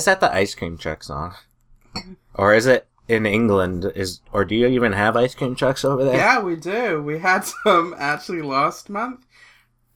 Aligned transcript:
is 0.00 0.06
that 0.06 0.20
the 0.20 0.32
ice 0.34 0.54
cream 0.54 0.78
truck 0.78 1.02
song? 1.04 1.34
Or 2.34 2.54
is 2.54 2.66
it 2.66 2.88
in 3.06 3.26
England? 3.26 3.92
Is 3.94 4.20
or 4.32 4.44
do 4.46 4.54
you 4.54 4.66
even 4.66 4.92
have 4.92 5.14
ice 5.14 5.34
cream 5.34 5.54
trucks 5.54 5.84
over 5.84 6.04
there? 6.04 6.16
Yeah, 6.16 6.40
we 6.40 6.56
do. 6.56 7.02
We 7.02 7.18
had 7.18 7.44
some 7.44 7.94
actually 7.98 8.40
last 8.42 8.88
month. 8.88 9.26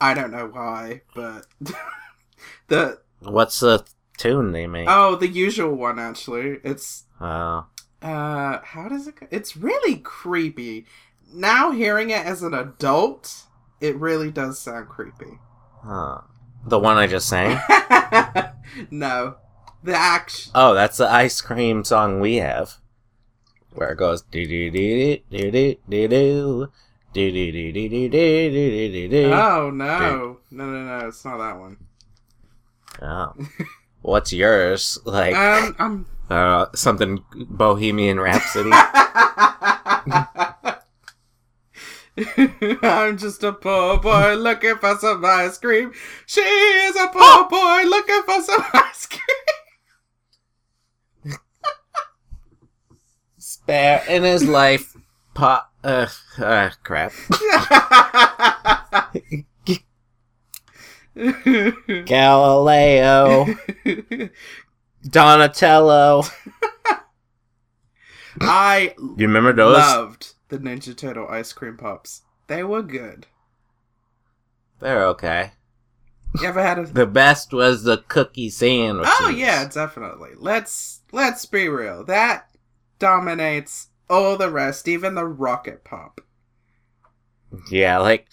I 0.01 0.13
don't 0.13 0.31
know 0.31 0.49
why, 0.53 1.01
but 1.15 1.47
the 2.69 3.01
What's 3.21 3.61
the 3.61 3.85
tune 4.19 4.53
they 4.53 4.67
make? 4.67 4.87
oh, 4.91 5.17
the 5.17 5.29
usual 5.29 5.75
one 5.75 5.99
actually. 5.99 6.59
It's 6.63 7.05
Oh. 7.21 7.67
uh, 8.03 8.59
how 8.63 8.89
does 8.91 9.07
it? 9.09 9.17
go? 9.19 9.27
It's 9.31 9.57
really 9.57 9.97
creepy. 9.97 10.85
Now 11.33 11.71
hearing 11.71 12.11
it 12.11 12.27
as 12.27 12.43
an 12.43 12.53
adult, 12.53 13.45
it 13.81 13.97
really 13.97 14.31
does 14.31 14.59
sound 14.59 14.89
creepy. 14.89 15.39
Huh. 15.83 16.19
The 16.67 16.79
one 16.79 16.97
I 16.99 17.07
just 17.07 17.29
sang? 17.29 17.59
no, 18.91 19.37
the 19.85 19.95
action. 19.95 20.51
Oh, 20.55 20.73
that's 20.73 20.97
the 20.97 21.11
ice 21.13 21.43
cream 21.43 21.85
song 21.85 22.19
we 22.19 22.37
have, 22.37 22.79
where 23.75 23.91
it 23.93 23.99
goes 23.99 24.23
do 24.23 24.47
do 24.47 24.71
do 24.71 25.21
do 25.31 25.51
do 25.51 25.77
do 25.89 26.09
do. 26.09 26.69
Do, 27.13 27.31
do, 27.31 27.53
do, 27.53 27.73
do, 27.73 27.89
do, 27.89 28.09
do, 28.09 28.91
do, 28.91 29.09
do. 29.09 29.33
Oh 29.33 29.71
no. 29.71 30.39
No 30.51 30.65
no 30.67 30.99
no, 30.99 31.07
it's 31.07 31.25
not 31.25 31.37
that 31.37 31.59
one. 31.59 31.77
Oh. 33.03 33.35
What's 34.01 34.33
yours? 34.33 34.99
Like 35.05 35.37
um, 35.37 35.77
I'm 35.79 36.07
uh, 36.31 36.67
something 36.75 37.23
Bohemian 37.35 38.19
Rhapsody. 38.19 38.71
I'm 42.83 43.19
just 43.19 43.45
a 43.45 43.53
poor 43.53 43.99
boy 43.99 44.35
looking 44.35 44.77
for 44.77 44.97
some 44.97 45.25
ice 45.25 45.59
cream. 45.59 45.93
She 46.27 46.41
is 46.41 46.97
a 46.97 47.09
poor 47.09 47.49
boy 47.49 47.83
looking 47.85 48.23
for 48.25 48.43
some 48.43 48.65
ice 48.73 49.07
cream. 49.07 49.21
Spare 53.55 54.03
in 54.09 54.25
his 54.25 54.49
life. 54.49 54.97
Pop. 55.33 55.73
Uh, 55.85 56.07
uh, 56.39 56.71
crap. 56.83 57.13
Galileo. 62.05 63.47
Donatello. 65.09 66.23
I 68.41 68.95
You 68.99 69.27
remember 69.27 69.53
those? 69.53 69.77
loved 69.77 70.35
the 70.49 70.59
Ninja 70.59 70.97
Turtle 70.97 71.29
ice 71.29 71.53
cream 71.53 71.77
pops. 71.77 72.23
They 72.49 72.65
were 72.65 72.83
good. 72.83 73.27
They're 74.81 75.07
okay. 75.09 75.53
You 76.41 76.49
ever 76.49 76.61
had 76.63 76.79
a? 76.81 76.85
The 76.87 77.07
best 77.07 77.53
was 77.53 77.85
the 77.85 77.99
cookie 78.09 78.51
sandwich. 78.51 79.07
Oh 79.09 79.29
yeah, 79.29 79.69
definitely. 79.69 80.31
Let's 80.37 81.01
let's 81.13 81.47
be 81.47 81.69
real. 81.69 82.03
That 82.05 82.51
dominates 82.99 83.89
all 84.09 84.37
the 84.37 84.51
rest, 84.51 84.87
even 84.89 85.15
the 85.15 85.25
rocket 85.27 85.85
pop. 85.85 86.21
Yeah, 87.71 87.99
like, 87.99 88.27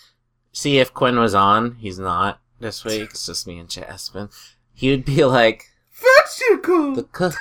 see 0.52 0.80
if 0.80 0.94
Quinn 0.94 1.20
was 1.20 1.36
on. 1.36 1.76
He's 1.76 2.00
not 2.00 2.40
this 2.60 2.84
week. 2.86 3.12
It's 3.12 3.26
just 3.26 3.48
me 3.48 3.60
and 3.60 3.70
Jasmine. 3.70 4.30
He 4.74 4.90
would 4.90 5.06
be 5.06 5.24
like, 5.26 5.66
Fudgsicle. 5.94 6.96
the 6.96 7.04
cook. 7.04 7.36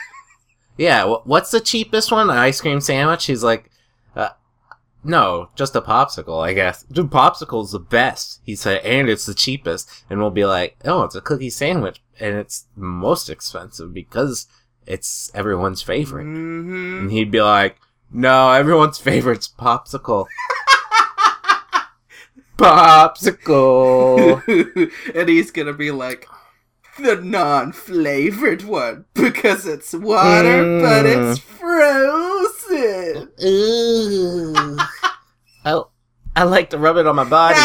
Yeah, 0.77 1.07
wh- 1.07 1.27
what's 1.27 1.51
the 1.51 1.61
cheapest 1.61 2.13
one? 2.13 2.31
An 2.31 2.37
ice 2.37 2.61
cream 2.61 2.81
sandwich? 2.81 3.27
He's 3.27 3.43
like, 3.45 3.71
uh, 4.15 4.31
no, 5.03 5.51
just 5.55 5.77
a 5.77 5.81
popsicle, 5.81 6.43
I 6.43 6.53
guess. 6.53 6.83
Dude, 6.85 7.11
popsicle's 7.11 7.73
the 7.73 7.79
best. 7.79 8.41
He 8.45 8.55
said, 8.55 8.83
and 8.85 9.09
it's 9.09 9.27
the 9.27 9.35
cheapest. 9.35 9.89
And 10.09 10.21
we'll 10.21 10.31
be 10.31 10.45
like, 10.45 10.77
oh, 10.85 11.03
it's 11.03 11.15
a 11.15 11.21
cookie 11.21 11.51
sandwich. 11.51 12.03
And 12.19 12.37
it's 12.37 12.67
most 12.77 13.31
expensive 13.31 13.95
because 13.95 14.47
it's 14.91 15.31
everyone's 15.35 15.83
favorite. 15.83 16.25
hmm 16.25 16.99
And 17.03 17.13
he'd 17.13 17.31
be 17.31 17.41
like, 17.41 17.77
no, 18.13 18.51
everyone's 18.53 18.99
favorite's 18.99 19.49
popsicle. 19.49 20.27
popsicle. 22.59 24.43
and 25.15 25.29
he's 25.29 25.51
gonna 25.51 25.73
be 25.73 25.91
like 25.91 26.27
the 26.99 27.17
non-flavored 27.17 28.63
one 28.65 29.07
because 29.15 29.67
it's 29.67 29.93
water, 29.95 30.81
but 30.81 31.07
Mm. 31.07 31.33
it's 31.33 31.41
frozen. 31.41 33.31
Ooh. 33.45 34.79
I, 35.65 35.83
I 36.37 36.43
like 36.45 36.71
to 36.71 36.79
rub 36.79 36.97
it 36.97 37.07
on 37.07 37.17
my 37.17 37.25
body. 37.25 37.59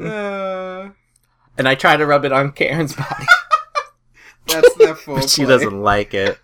Uh, 0.00 0.90
And 1.58 1.66
I 1.66 1.74
try 1.74 1.96
to 1.96 2.06
rub 2.06 2.24
it 2.24 2.30
on 2.32 2.52
Karen's 2.52 2.94
body. 2.94 3.26
That's 4.48 4.74
their 4.74 4.94
full 4.94 5.14
but 5.20 5.30
she 5.30 5.44
doesn't 5.44 5.80
like 5.82 6.14
it. 6.14 6.38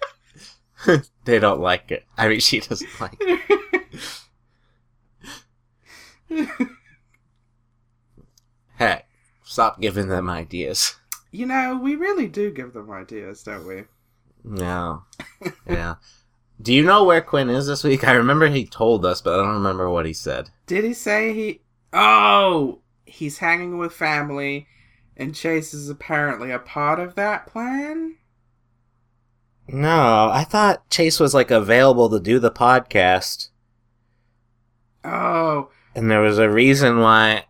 they 1.25 1.39
don't 1.39 1.61
like 1.61 1.91
it. 1.91 2.05
I 2.17 2.29
mean, 2.29 2.41
she 2.41 2.61
doesn't 2.61 3.01
like 3.01 3.17
it. 3.21 3.41
Hey, 8.77 9.03
stop 9.45 9.81
giving 9.81 10.09
them 10.09 10.29
ideas. 10.29 10.97
You 11.31 11.47
know, 11.47 11.79
we 11.81 11.95
really 11.95 12.27
do 12.27 12.51
give 12.51 12.73
them 12.73 12.91
ideas, 12.91 13.45
don't 13.45 13.67
we? 13.67 13.85
No. 14.43 15.05
Yeah. 15.67 15.95
Do 16.61 16.73
you 16.73 16.83
know 16.83 17.05
where 17.05 17.21
Quinn 17.21 17.51
is 17.51 17.67
this 17.67 17.85
week? 17.85 18.05
I 18.05 18.13
remember 18.13 18.49
he 18.49 18.67
told 18.67 19.05
us, 19.05 19.21
but 19.21 19.35
I 19.35 19.37
don't 19.37 19.55
remember 19.55 19.89
what 19.89 20.07
he 20.07 20.13
said. 20.13 20.51
Did 20.67 20.85
he 20.85 20.93
say 20.93 21.33
he? 21.33 21.61
Oh, 21.93 22.81
he's 23.07 23.39
hanging 23.39 23.79
with 23.79 23.93
family, 23.93 24.67
and 25.17 25.35
Chase 25.35 25.73
is 25.73 25.89
apparently 25.89 26.51
a 26.51 26.59
part 26.59 26.99
of 27.01 27.15
that 27.15 27.47
plan. 27.47 28.17
No, 29.69 30.29
I 30.33 30.45
thought 30.45 30.91
Chase 30.91 31.19
was 31.21 31.33
like 31.35 31.51
available 31.51 32.11
to 32.11 32.21
do 32.21 32.39
the 32.39 32.51
podcast, 32.51 33.49
Oh, 35.05 35.71
and 35.95 36.11
there 36.11 36.21
was 36.21 36.39
a 36.39 36.51
reason 36.51 36.99
why. 37.01 37.45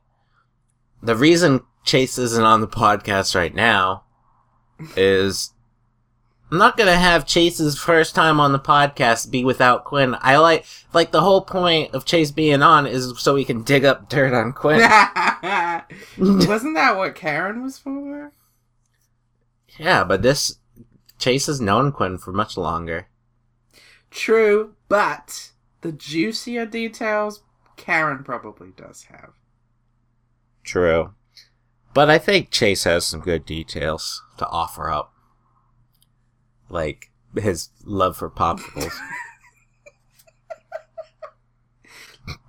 The 1.02 1.16
reason 1.16 1.60
Chase 1.84 2.18
isn't 2.18 2.44
on 2.44 2.60
the 2.60 2.68
podcast 2.68 3.34
right 3.34 3.54
now 3.54 4.04
is 4.96 5.53
I'm 6.54 6.58
not 6.58 6.76
gonna 6.76 6.94
have 6.94 7.26
Chase's 7.26 7.76
first 7.76 8.14
time 8.14 8.38
on 8.38 8.52
the 8.52 8.60
podcast 8.60 9.28
be 9.28 9.44
without 9.44 9.82
Quinn. 9.82 10.16
I 10.20 10.36
like 10.36 10.64
like 10.92 11.10
the 11.10 11.20
whole 11.20 11.40
point 11.40 11.92
of 11.92 12.04
Chase 12.04 12.30
being 12.30 12.62
on 12.62 12.86
is 12.86 13.12
so 13.18 13.34
we 13.34 13.44
can 13.44 13.64
dig 13.64 13.84
up 13.84 14.08
dirt 14.08 14.32
on 14.32 14.52
Quinn. 14.52 14.78
wasn't 16.16 16.76
that 16.76 16.94
what 16.96 17.16
Karen 17.16 17.60
was 17.64 17.76
for? 17.76 18.30
yeah, 19.80 20.04
but 20.04 20.22
this 20.22 20.60
Chase 21.18 21.46
has 21.46 21.60
known 21.60 21.90
Quinn 21.90 22.18
for 22.18 22.32
much 22.32 22.56
longer. 22.56 23.08
True, 24.12 24.76
but 24.88 25.50
the 25.80 25.90
juicier 25.90 26.66
details 26.66 27.42
Karen 27.76 28.22
probably 28.22 28.70
does 28.76 29.06
have. 29.10 29.32
True. 30.62 31.14
But 31.94 32.08
I 32.08 32.18
think 32.18 32.52
Chase 32.52 32.84
has 32.84 33.04
some 33.04 33.22
good 33.22 33.44
details 33.44 34.22
to 34.38 34.46
offer 34.46 34.88
up. 34.88 35.13
Like 36.68 37.10
his 37.34 37.70
love 37.84 38.16
for 38.16 38.30
popsicles. 38.30 38.92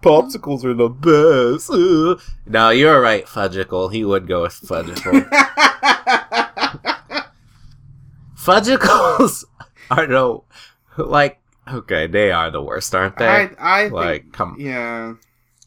popsicles 0.01 0.63
are 0.63 0.73
the 0.73 0.89
best. 0.89 1.71
No, 2.47 2.69
you're 2.69 3.01
right, 3.01 3.25
Fudgsicle. 3.25 3.91
He 3.91 4.06
would 4.06 4.27
go 4.27 4.44
with 4.44 4.53
Fudgsicle. 4.53 5.27
Fudgsicles 8.38 9.45
are 9.89 10.06
the 10.06 10.41
like 10.97 11.39
okay, 11.67 12.06
they 12.07 12.31
are 12.31 12.51
the 12.51 12.62
worst, 12.62 12.94
aren't 12.94 13.17
they? 13.17 13.27
I, 13.27 13.50
I 13.59 13.88
like 13.88 14.21
think, 14.23 14.33
come 14.33 14.56
yeah. 14.59 15.15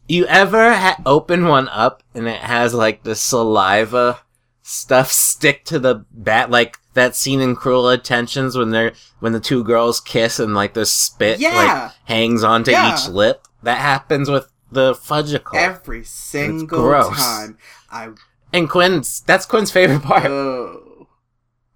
You 0.07 0.25
ever 0.25 0.73
ha- 0.73 1.01
open 1.05 1.47
one 1.47 1.67
up 1.67 2.01
and 2.15 2.27
it 2.27 2.39
has 2.39 2.73
like 2.73 3.03
the 3.03 3.15
saliva 3.15 4.21
stuff 4.63 5.11
stick 5.11 5.65
to 5.65 5.79
the 5.79 6.05
bat, 6.11 6.49
like 6.49 6.77
that 6.99 7.15
scene 7.15 7.39
in 7.41 7.55
Cruel 7.55 7.89
Intentions 7.89 8.55
when 8.57 8.69
they're 8.71 8.93
when 9.19 9.33
the 9.33 9.39
two 9.39 9.63
girls 9.63 9.99
kiss 9.99 10.39
and 10.39 10.53
like 10.53 10.73
the 10.73 10.85
spit 10.85 11.39
like 11.41 11.91
hangs 12.05 12.43
onto 12.43 12.71
Yeah. 12.71 12.93
each 12.93 13.07
lip. 13.07 13.47
That 13.63 13.79
happens 13.79 14.29
with 14.29 14.51
the 14.71 14.93
fudgsicle. 14.93 15.55
Every 15.55 16.03
single 16.03 17.11
time. 17.11 17.57
I 17.91 18.09
and 18.53 18.69
Quinn's 18.69 19.21
that's 19.21 19.45
Quinn's 19.45 19.71
favorite 19.71 20.03
part. 20.03 20.25
oh, 20.27 21.07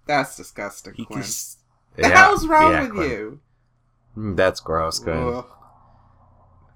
that's 0.06 0.36
disgusting, 0.36 0.94
Quinn. 0.94 1.20
keeps- 1.20 1.56
the 1.96 2.02
Yeah, 2.08 2.08
hell's 2.24 2.46
wrong 2.46 2.72
yeah, 2.72 2.82
with 2.82 2.90
Quinn. 2.92 3.10
you? 3.10 3.40
Mm, 4.16 4.36
That's 4.36 4.60
gross, 4.60 4.98
Quinn. 4.98 5.16
Ugh. 5.34 5.46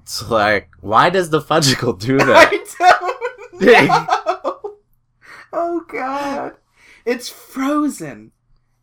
It's 0.03 0.29
like, 0.31 0.71
why 0.81 1.11
does 1.11 1.31
the 1.31 1.41
fudgsicle 1.41 1.99
do 1.99 2.19
that? 2.19 2.51
I 2.81 3.59
don't 3.61 3.89
know. 3.89 4.77
oh 5.53 5.85
god. 5.89 6.55
It's 7.05 7.29
frozen. 7.29 8.33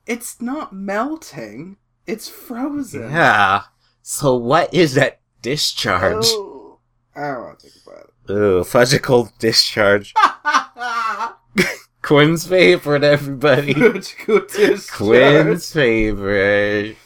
It's 0.06 0.42
not 0.42 0.74
melting. 0.74 1.78
It's 2.06 2.28
frozen. 2.30 3.10
yeah. 3.12 3.64
So 4.02 4.36
what 4.36 4.72
is 4.74 4.94
that 4.94 5.20
discharge? 5.42 6.26
Oh, 6.28 6.80
I 7.16 7.22
don't 7.28 7.42
want 7.44 7.60
to 7.60 7.70
think 7.70 7.86
about 7.88 8.12
it. 8.28 8.32
Ooh, 8.32 8.62
fudgsicle 8.64 9.32
discharge. 9.40 10.14
Quinn's 12.04 12.46
favorite, 12.46 13.04
everybody. 13.04 13.74
Discharge. 13.74 14.88
Quinn's 14.92 15.72
favorite. 15.74 16.98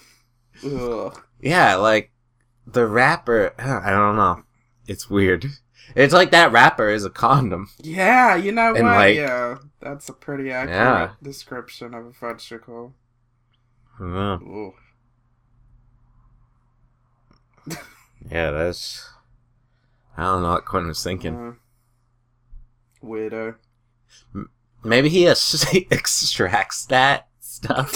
Ugh. 0.65 1.21
Yeah, 1.39 1.75
like 1.75 2.11
the 2.67 2.85
rapper. 2.85 3.53
I 3.57 3.91
don't 3.91 4.17
know. 4.17 4.43
It's 4.87 5.09
weird. 5.09 5.45
It's 5.95 6.13
like 6.13 6.31
that 6.31 6.51
wrapper 6.51 6.89
is 6.89 7.03
a 7.05 7.09
condom. 7.09 7.69
Yeah, 7.79 8.35
you 8.35 8.51
know 8.51 8.75
And, 8.75 8.85
what? 8.85 8.95
like- 8.95 9.15
yeah, 9.15 9.57
that's 9.79 10.07
a 10.09 10.13
pretty 10.13 10.51
accurate 10.51 10.77
Yeah. 10.77 11.11
description 11.21 11.93
of 11.93 12.05
a 12.05 12.11
fudgsicle. 12.11 12.93
Yeah, 14.01 14.37
yeah 18.29 18.51
that's. 18.51 19.09
I 20.17 20.23
don't 20.23 20.41
know 20.43 20.49
what 20.51 20.65
Quinn 20.65 20.87
was 20.87 21.03
thinking. 21.03 21.35
Uh, 21.35 21.53
widow. 23.01 23.55
Maybe 24.83 25.09
he 25.09 25.27
ex- 25.29 25.65
extracts 25.91 26.85
that 26.87 27.27
stuff 27.39 27.95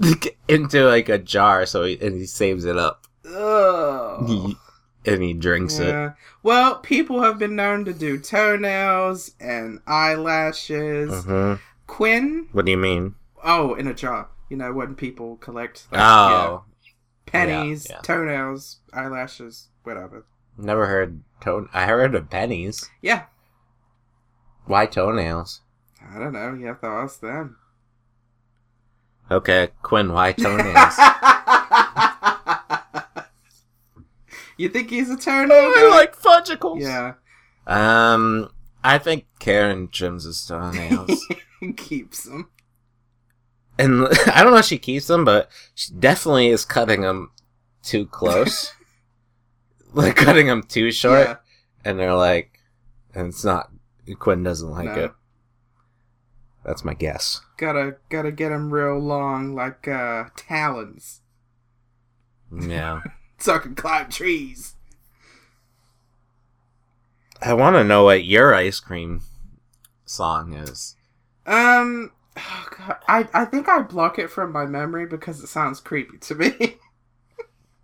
into 0.48 0.84
like 0.86 1.08
a 1.08 1.18
jar, 1.18 1.66
so 1.66 1.84
he, 1.84 1.98
and 2.00 2.14
he 2.16 2.26
saves 2.26 2.64
it 2.64 2.76
up. 2.76 3.06
Ugh. 3.26 4.54
And 5.06 5.22
he 5.22 5.32
drinks 5.32 5.78
it. 5.78 6.12
Well, 6.42 6.76
people 6.78 7.22
have 7.22 7.38
been 7.38 7.56
known 7.56 7.84
to 7.86 7.92
do 7.94 8.18
toenails 8.18 9.32
and 9.40 9.80
eyelashes. 9.86 11.24
hmm 11.24 11.54
Quinn, 11.86 12.48
What 12.52 12.66
do 12.66 12.70
you 12.70 12.76
mean? 12.76 13.14
oh, 13.42 13.74
in 13.74 13.86
a 13.86 13.94
jar. 13.94 14.28
You 14.48 14.56
know 14.56 14.72
when 14.72 14.94
people 14.94 15.36
collect 15.36 15.86
like, 15.90 16.00
Oh, 16.02 16.64
yeah, 16.64 16.90
pennies, 17.26 17.86
yeah. 17.88 18.00
toenails, 18.00 18.78
eyelashes, 18.92 19.68
whatever. 19.84 20.26
never 20.58 20.86
heard 20.86 21.22
toe. 21.40 21.68
I 21.72 21.86
heard 21.86 22.14
of 22.14 22.28
pennies. 22.30 22.90
Yeah, 23.00 23.24
Why 24.66 24.86
toenails? 24.86 25.62
I 26.04 26.18
don't 26.18 26.32
know. 26.32 26.54
You 26.54 26.66
have 26.66 26.80
to 26.82 26.86
ask 26.86 27.20
them. 27.20 27.56
Okay, 29.30 29.68
Quinn. 29.82 30.12
Why 30.12 30.32
toenails? 30.44 30.94
You 34.60 34.68
think 34.68 34.90
he's 34.90 35.08
a 35.08 35.16
turtle? 35.16 35.56
I 35.56 35.88
like 35.90 36.14
fudgsicles. 36.16 36.80
Yeah, 36.82 37.14
Um, 37.66 38.50
I 38.84 38.98
think 38.98 39.24
Karen 39.38 39.88
trims 39.88 40.24
his 40.24 40.44
toenails, 40.44 41.26
keeps 41.76 42.24
them. 42.24 42.50
and 43.78 44.06
I 44.34 44.42
don't 44.42 44.52
know 44.52 44.58
if 44.58 44.66
she 44.66 44.76
keeps 44.78 45.06
them, 45.06 45.24
but 45.24 45.50
she 45.74 45.92
definitely 45.94 46.48
is 46.48 46.64
cutting 46.66 47.00
them 47.00 47.30
too 47.82 48.04
close, 48.06 48.74
like 49.94 50.16
cutting 50.16 50.46
them 50.46 50.62
too 50.62 50.90
short. 50.92 51.26
Yeah, 51.26 51.36
And 51.84 51.98
they're 51.98 52.14
like, 52.14 52.58
and 53.14 53.28
it's 53.28 53.44
not. 53.44 53.70
Quinn 54.18 54.42
doesn't 54.42 54.70
like 54.70 54.86
No. 54.96 55.04
it. 55.04 55.12
That's 56.64 56.84
my 56.84 56.92
guess. 56.94 57.40
gotta 57.56 57.96
gotta 58.10 58.30
get 58.32 58.50
them 58.50 58.70
real 58.74 58.98
long, 58.98 59.54
like 59.54 59.88
uh 59.88 60.24
talons, 60.36 61.20
Yeah. 62.52 63.00
So 63.40 63.54
I 63.54 63.58
can 63.58 63.74
climb 63.74 64.10
trees. 64.10 64.74
I 67.42 67.54
want 67.54 67.76
to 67.76 67.84
know 67.84 68.04
what 68.04 68.24
your 68.24 68.54
ice 68.54 68.80
cream 68.80 69.22
song 70.04 70.52
is. 70.52 70.96
Um, 71.46 72.12
oh 72.36 72.68
God, 72.76 72.96
I 73.08 73.28
I 73.32 73.44
think 73.46 73.68
I 73.68 73.80
block 73.80 74.18
it 74.18 74.30
from 74.30 74.52
my 74.52 74.66
memory 74.66 75.06
because 75.06 75.42
it 75.42 75.46
sounds 75.48 75.80
creepy 75.80 76.18
to 76.18 76.34
me. 76.34 76.76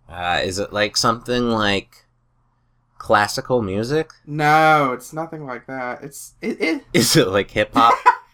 Uh, 0.09 0.39
is 0.41 0.57
it 0.57 0.71
like 0.71 0.95
something 0.95 1.49
like 1.49 2.05
classical 2.97 3.61
music? 3.61 4.11
no, 4.25 4.93
it's 4.93 5.11
nothing 5.11 5.45
like 5.45 5.67
that. 5.67 6.01
It's 6.01 6.33
it. 6.41 6.61
it 6.61 6.83
Is 6.93 7.17
it 7.17 7.27
like 7.27 7.51
hip 7.51 7.73
hop? 7.73 7.93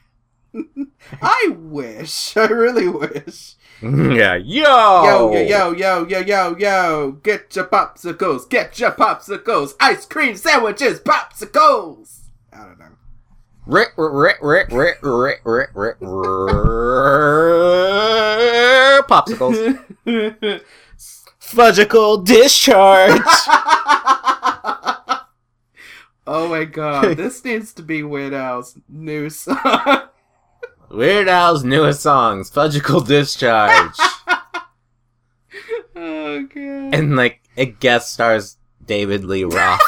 I 1.21 1.55
wish. 1.57 2.37
I 2.37 2.45
really 2.47 2.87
wish. 2.87 3.55
yeah. 3.81 4.35
Yo. 4.35 5.03
Yo, 5.03 5.31
yo, 5.31 5.41
yo, 5.41 5.71
yo, 5.71 6.07
yo, 6.07 6.19
yo, 6.19 6.57
yo. 6.57 7.11
Get 7.23 7.55
your 7.55 7.65
popsicles. 7.65 8.49
Get 8.49 8.79
your 8.79 8.91
popsicles. 8.91 9.73
Ice 9.79 10.05
cream 10.05 10.35
sandwiches. 10.35 10.99
Popsicles. 10.99 12.21
I 12.51 12.65
don't 12.65 12.79
know. 12.79 12.85
Rick, 13.65 13.93
rick, 13.97 14.37
rick, 14.41 14.69
rick, 14.71 14.99
rick, 15.01 15.01
rick, 15.01 15.41
rick, 15.45 15.69
rick, 15.73 15.99
popsicles. 19.07 19.79
Fudgsicle 21.39 22.25
discharge. 22.25 23.21
oh 26.25 26.47
my 26.49 26.65
god, 26.65 27.15
this 27.15 27.45
needs 27.45 27.73
to 27.73 27.83
be 27.83 28.01
Weird 28.01 28.33
Al's 28.33 28.77
new 28.89 29.29
song. 29.29 30.09
Weird 30.93 31.27
Al's 31.27 31.63
newest 31.63 32.01
songs, 32.01 32.51
Fudgsicle 32.51 33.03
Discharge. 33.07 33.95
oh 35.95 36.43
god. 36.43 36.93
and 36.93 37.15
like 37.15 37.41
it 37.55 37.79
guest 37.79 38.13
stars 38.13 38.57
David 38.85 39.25
Lee 39.25 39.43
Roth. 39.43 39.81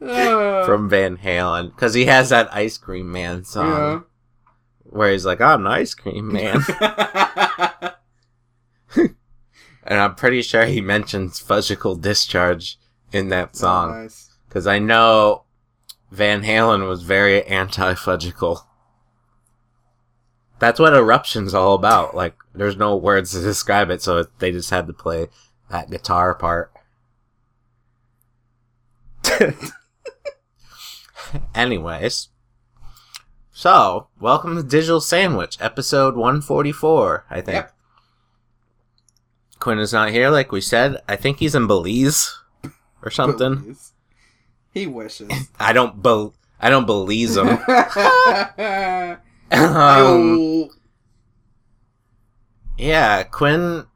Uh, 0.00 0.64
from 0.64 0.88
Van 0.88 1.18
Halen. 1.18 1.68
Because 1.74 1.92
he 1.92 2.06
has 2.06 2.30
that 2.30 2.48
Ice 2.54 2.78
Cream 2.78 3.12
Man 3.12 3.44
song. 3.44 4.04
Where 4.84 5.12
he's 5.12 5.26
like, 5.26 5.42
"I'm 5.42 5.66
an 5.66 5.72
ice 5.72 5.92
cream 5.92 6.32
man," 6.32 6.62
and 8.96 10.00
I'm 10.00 10.14
pretty 10.14 10.40
sure 10.40 10.64
he 10.64 10.80
mentions 10.80 11.38
Fudgsicle 11.38 12.00
Discharge 12.00 12.78
in 13.12 13.28
that 13.28 13.54
song. 13.54 13.90
Oh, 13.90 14.02
nice. 14.04 14.30
because 14.48 14.66
I 14.66 14.78
know 14.78 15.44
Van 16.10 16.42
Halen 16.42 16.88
was 16.88 17.02
very 17.02 17.44
anti-fudgsicle. 17.44 18.64
That's 20.58 20.80
what 20.80 20.94
Eruption's 20.94 21.54
all 21.54 21.74
about. 21.74 22.16
Like, 22.16 22.34
there's 22.54 22.76
no 22.76 22.96
words 22.96 23.32
to 23.32 23.40
describe 23.40 23.90
it, 23.90 24.02
so 24.02 24.24
they 24.38 24.50
just 24.50 24.70
had 24.70 24.86
to 24.86 24.92
play 24.92 25.28
that 25.70 25.90
guitar 25.90 26.34
part. 26.34 26.72
Anyways, 31.54 32.28
so 33.52 34.08
welcome 34.18 34.56
to 34.56 34.62
Digital 34.62 35.00
Sandwich, 35.00 35.58
episode 35.60 36.16
144. 36.16 37.26
I 37.28 37.40
think 37.42 37.54
Yep. 37.54 37.74
Quinn 39.58 39.78
is 39.78 39.92
not 39.92 40.10
here, 40.10 40.30
like 40.30 40.52
we 40.52 40.60
said. 40.62 40.96
I 41.08 41.16
think 41.16 41.38
he's 41.40 41.54
in 41.54 41.66
Belize 41.66 42.40
or 43.02 43.10
something. 43.10 43.62
Please. 43.62 43.87
He 44.72 44.86
wishes. 44.86 45.30
I 45.60 45.72
don't 45.72 46.02
bel 46.02 46.34
I 46.60 46.70
don't 46.70 46.86
believe 46.86 47.36
him. 47.36 47.48
um, 49.08 49.18
Oh. 49.50 50.70
yeah, 52.76 53.22
Quinn. 53.22 53.86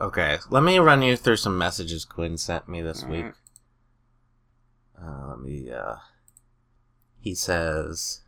Okay, 0.00 0.38
let 0.50 0.62
me 0.62 0.78
run 0.78 1.02
you 1.02 1.16
through 1.16 1.36
some 1.36 1.58
messages 1.58 2.04
Quinn 2.04 2.36
sent 2.38 2.68
me 2.68 2.80
this 2.82 3.04
week. 3.04 3.24
Alright. 3.24 3.34
Uh, 5.24 5.28
let 5.30 5.40
me. 5.40 5.70
Uh, 5.70 5.96
he 7.20 7.34
says. 7.34 8.20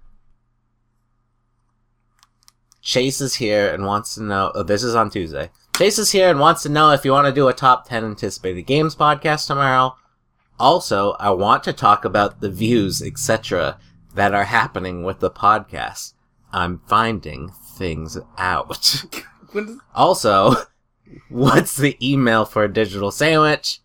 Chase 2.82 3.20
is 3.20 3.36
here 3.36 3.72
and 3.72 3.84
wants 3.86 4.14
to 4.14 4.22
know. 4.22 4.50
Oh, 4.54 4.62
this 4.62 4.82
is 4.82 4.94
on 4.94 5.10
Tuesday. 5.10 5.50
Chase 5.76 5.98
is 5.98 6.10
here 6.12 6.28
and 6.30 6.40
wants 6.40 6.62
to 6.62 6.68
know 6.68 6.90
if 6.90 7.04
you 7.04 7.12
want 7.12 7.26
to 7.26 7.32
do 7.32 7.48
a 7.48 7.52
top 7.52 7.88
10 7.88 8.04
anticipated 8.04 8.62
games 8.62 8.96
podcast 8.96 9.46
tomorrow. 9.46 9.94
Also, 10.60 11.12
I 11.18 11.30
want 11.30 11.64
to 11.64 11.72
talk 11.72 12.04
about 12.04 12.40
the 12.40 12.50
views, 12.50 13.00
etc., 13.00 13.78
that 14.14 14.34
are 14.34 14.44
happening 14.44 15.02
with 15.02 15.20
the 15.20 15.30
podcast. 15.30 16.12
I'm 16.52 16.80
finding 16.86 17.50
things 17.76 18.18
out. 18.38 19.04
Also, 19.96 20.54
what's 21.28 21.76
the 21.76 21.98
email 22.00 22.44
for 22.44 22.62
a 22.62 22.72
digital 22.72 23.10
sandwich? 23.10 23.80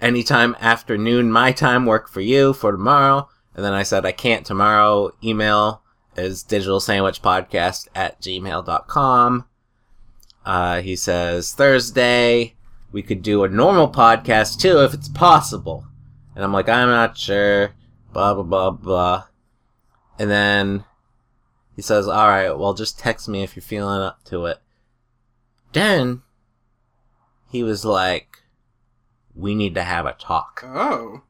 Anytime 0.00 0.56
afternoon, 0.60 1.30
my 1.30 1.52
time, 1.52 1.84
work 1.84 2.08
for 2.08 2.22
you 2.22 2.54
for 2.54 2.72
tomorrow. 2.72 3.28
And 3.54 3.62
then 3.62 3.74
I 3.74 3.82
said, 3.82 4.06
I 4.06 4.12
can't 4.12 4.46
tomorrow. 4.46 5.10
Email 5.22 5.82
is 6.16 6.42
digital 6.42 6.80
sandwich 6.80 7.20
podcast 7.20 7.88
at 7.94 8.18
gmail.com. 8.22 9.44
Uh, 10.46 10.80
he 10.80 10.96
says, 10.96 11.52
Thursday, 11.52 12.54
we 12.92 13.02
could 13.02 13.22
do 13.22 13.44
a 13.44 13.48
normal 13.48 13.90
podcast 13.90 14.60
too 14.60 14.80
if 14.80 14.94
it's 14.94 15.08
possible. 15.08 15.84
And 16.34 16.44
I'm 16.44 16.52
like, 16.52 16.68
I'm 16.68 16.88
not 16.88 17.16
sure. 17.16 17.72
Blah, 18.12 18.34
blah, 18.34 18.42
blah, 18.42 18.70
blah. 18.70 19.24
And 20.18 20.30
then 20.30 20.84
he 21.76 21.82
says, 21.82 22.08
Alright, 22.08 22.58
well, 22.58 22.74
just 22.74 22.98
text 22.98 23.28
me 23.28 23.42
if 23.42 23.54
you're 23.54 23.62
feeling 23.62 24.00
up 24.00 24.24
to 24.24 24.46
it. 24.46 24.58
Then 25.72 26.22
he 27.50 27.62
was 27.62 27.84
like, 27.84 28.42
"We 29.34 29.54
need 29.54 29.74
to 29.74 29.82
have 29.82 30.06
a 30.06 30.12
talk." 30.12 30.62
Oh. 30.64 31.22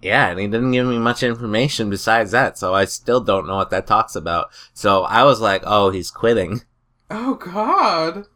Yeah, 0.00 0.28
and 0.28 0.38
he 0.38 0.46
didn't 0.46 0.72
give 0.72 0.86
me 0.86 0.98
much 0.98 1.22
information 1.22 1.90
besides 1.90 2.30
that, 2.30 2.56
so 2.56 2.72
I 2.72 2.84
still 2.84 3.20
don't 3.20 3.46
know 3.46 3.56
what 3.56 3.70
that 3.70 3.86
talks 3.86 4.14
about. 4.14 4.48
So 4.72 5.02
I 5.04 5.24
was 5.24 5.40
like, 5.40 5.62
"Oh, 5.64 5.90
he's 5.90 6.10
quitting," 6.10 6.62
Oh 7.10 7.34
God. 7.34 8.26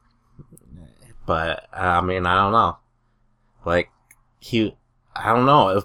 But 1.32 1.66
I 1.72 2.02
mean, 2.02 2.26
I 2.26 2.34
don't 2.34 2.52
know. 2.52 2.76
Like 3.64 3.88
he, 4.38 4.76
I 5.16 5.34
don't 5.34 5.46
know. 5.46 5.78
If, 5.78 5.84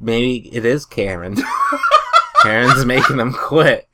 maybe 0.00 0.48
it 0.52 0.64
is 0.64 0.84
Karen. 0.84 1.36
Karen's 2.42 2.84
making 2.84 3.18
them 3.18 3.32
quit. 3.32 3.88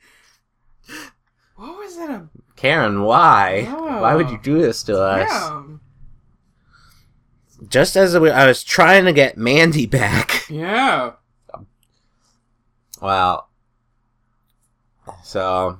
What 1.55 1.77
was 1.77 1.95
it? 1.97 2.09
A- 2.09 2.27
Karen, 2.55 3.03
why? 3.03 3.65
Why 3.65 4.15
would 4.15 4.31
you 4.31 4.37
oh. 4.39 4.43
do 4.43 4.59
this 4.59 4.81
to 4.83 4.99
us? 4.99 5.29
yeah. 5.29 5.63
Just 7.67 7.95
as 7.95 8.17
we- 8.17 8.31
I 8.31 8.47
was 8.47 8.63
trying 8.63 9.05
to 9.05 9.13
get 9.13 9.37
Mandy 9.37 9.85
back. 9.85 10.31
Yeah. 10.49 11.11
Well, 12.99 13.49
so, 15.23 15.77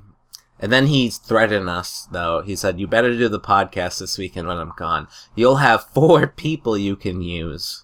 and 0.60 0.72
then 0.72 0.88
he 0.88 1.10
threatened 1.10 1.70
us, 1.70 2.08
though. 2.12 2.42
He 2.42 2.56
said, 2.56 2.80
You 2.80 2.88
better 2.88 3.12
do 3.16 3.28
the 3.30 3.40
podcast 3.40 4.00
this 4.00 4.18
weekend 4.18 4.48
when 4.48 4.58
I'm 4.58 4.74
gone. 4.78 5.08
You'll 5.36 5.58
have 5.58 5.84
four 5.94 6.28
people 6.28 6.78
you 6.78 6.96
can 6.96 7.22
use. 7.22 7.84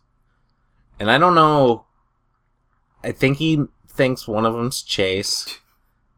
And 0.99 1.09
I 1.11 1.17
don't 1.17 1.35
know. 1.35 1.85
I 3.03 3.11
think 3.11 3.37
he 3.37 3.63
thinks 3.87 4.27
one 4.27 4.45
of 4.45 4.53
them's 4.53 4.83
Chase, 4.83 5.59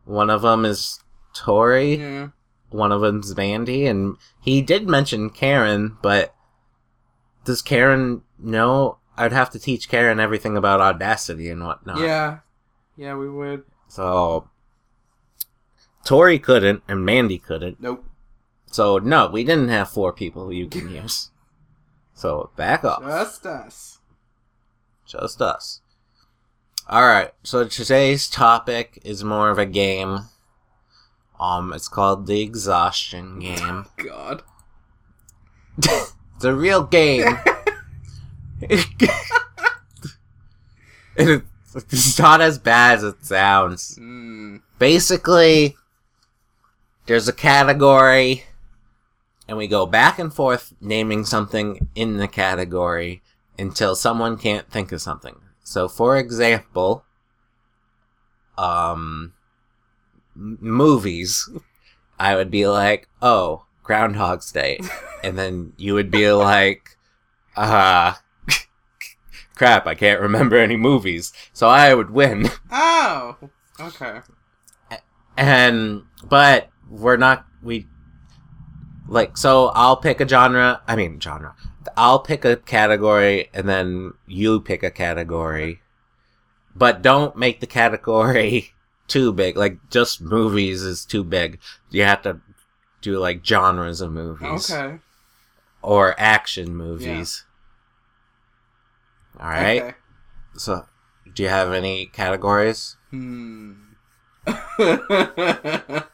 one 0.06 0.30
of 0.30 0.42
them 0.42 0.66
is 0.66 1.00
Tori, 1.34 1.96
Yeah. 1.96 2.28
one 2.70 2.92
of 2.92 3.02
them's 3.02 3.36
Mandy, 3.36 3.86
and 3.88 4.18
he 4.42 4.62
did 4.62 4.88
mention 4.90 5.30
Karen, 5.30 5.98
but 6.02 6.36
does 7.46 7.62
Karen 7.62 8.22
know? 8.38 8.98
I'd 9.16 9.32
have 9.32 9.50
to 9.52 9.60
teach 9.60 9.90
Karen 9.90 10.20
everything 10.20 10.58
about 10.58 10.82
Audacity 10.82 11.50
and 11.50 11.64
whatnot. 11.64 12.00
Yeah. 12.00 12.40
Yeah, 12.98 13.16
we 13.16 13.30
would. 13.30 13.64
So 13.88 14.50
Tori 16.06 16.40
couldn't 16.40 16.84
and 16.88 17.06
Mandy 17.06 17.40
couldn't. 17.40 17.80
Nope. 17.82 18.06
So 18.68 18.98
no, 18.98 19.30
we 19.30 19.44
didn't 19.44 19.70
have 19.70 19.90
four 19.90 20.12
people 20.14 20.52
you 20.52 20.68
can 20.68 20.90
use. 20.90 21.30
So 22.14 22.52
back 22.56 22.84
off. 22.84 23.04
Just 23.04 23.46
us. 23.46 24.00
Just 25.06 25.42
us. 25.42 25.82
Alright, 26.90 27.32
so 27.44 27.66
today's 27.66 28.28
topic 28.28 29.00
is 29.06 29.24
more 29.24 29.50
of 29.50 29.58
a 29.58 29.66
game. 29.66 30.20
Um, 31.40 31.72
it's 31.74 31.88
called 31.88 32.28
the 32.28 32.42
exhaustion 32.42 33.40
game. 33.40 33.86
God. 33.98 34.44
It's 35.78 36.44
a 36.44 36.54
real 36.54 36.84
game. 36.84 37.38
it's 41.16 42.20
not 42.20 42.42
as 42.42 42.60
bad 42.60 42.98
as 42.98 43.04
it 43.04 43.26
sounds. 43.26 43.98
Mm. 44.00 44.62
basically 44.80 45.76
there's 47.06 47.28
a 47.28 47.34
category 47.34 48.44
and 49.48 49.58
we 49.58 49.68
go 49.68 49.86
back 49.86 50.20
and 50.20 50.34
forth 50.34 50.74
naming 50.80 51.26
something 51.26 51.90
in 51.96 52.18
the 52.18 52.28
category 52.28 53.22
until 53.60 53.96
someone 53.96 54.38
can't 54.38 54.70
think 54.70 54.92
of 54.92 55.02
something 55.02 55.36
so 55.64 55.88
for 55.88 56.18
example 56.18 57.04
um 58.58 59.34
movies 60.36 61.50
i 62.20 62.36
would 62.36 62.50
be 62.50 62.68
like 62.68 63.08
oh 63.22 63.66
groundhog's 63.84 64.52
day 64.52 64.80
and 65.24 65.38
then 65.38 65.74
you 65.78 65.94
would 65.94 66.10
be 66.10 66.32
like 66.32 66.98
uh 67.56 68.14
crap 69.56 69.86
i 69.86 69.94
can't 69.94 70.22
remember 70.22 70.58
any 70.58 70.76
movies 70.78 71.32
so 71.52 71.68
i 71.68 71.94
would 71.94 72.10
win 72.10 72.48
Oh. 72.72 73.36
Okay. 73.80 74.20
and 75.36 76.04
but 76.24 76.70
we're 76.94 77.18
not 77.18 77.46
we 77.64 77.88
like 79.08 79.36
so 79.38 79.72
i'll 79.74 79.98
pick 79.98 80.22
a 80.22 80.28
genre 80.28 80.82
i 80.88 80.96
mean 80.96 81.20
genre. 81.20 81.56
I'll 81.98 82.20
pick 82.20 82.46
a 82.46 82.56
category 82.56 83.50
and 83.54 83.68
then 83.68 84.14
you 84.26 84.62
pick 84.62 84.84
a 84.84 84.90
category. 84.90 85.82
But 86.74 87.02
don't 87.02 87.36
make 87.36 87.60
the 87.60 87.68
category 87.68 88.72
too 89.10 89.34
big. 89.34 89.58
Like 89.58 89.90
just 89.90 90.22
movies 90.22 90.82
is 90.82 91.04
too 91.04 91.26
big. 91.26 91.60
You 91.90 92.04
have 92.04 92.22
to 92.22 92.40
do 93.02 93.20
like 93.20 93.46
genres 93.46 94.00
of 94.00 94.14
movies. 94.14 94.72
Okay. 94.72 95.00
or 95.82 96.16
action 96.18 96.74
movies. 96.74 97.44
All 99.38 99.50
right 99.50 99.82
Okay. 99.82 99.96
so 100.56 100.86
do 101.36 101.44
you 101.44 101.50
have 101.50 101.74
any 101.74 102.06
categories? 102.06 102.96
Hmm. 103.10 103.74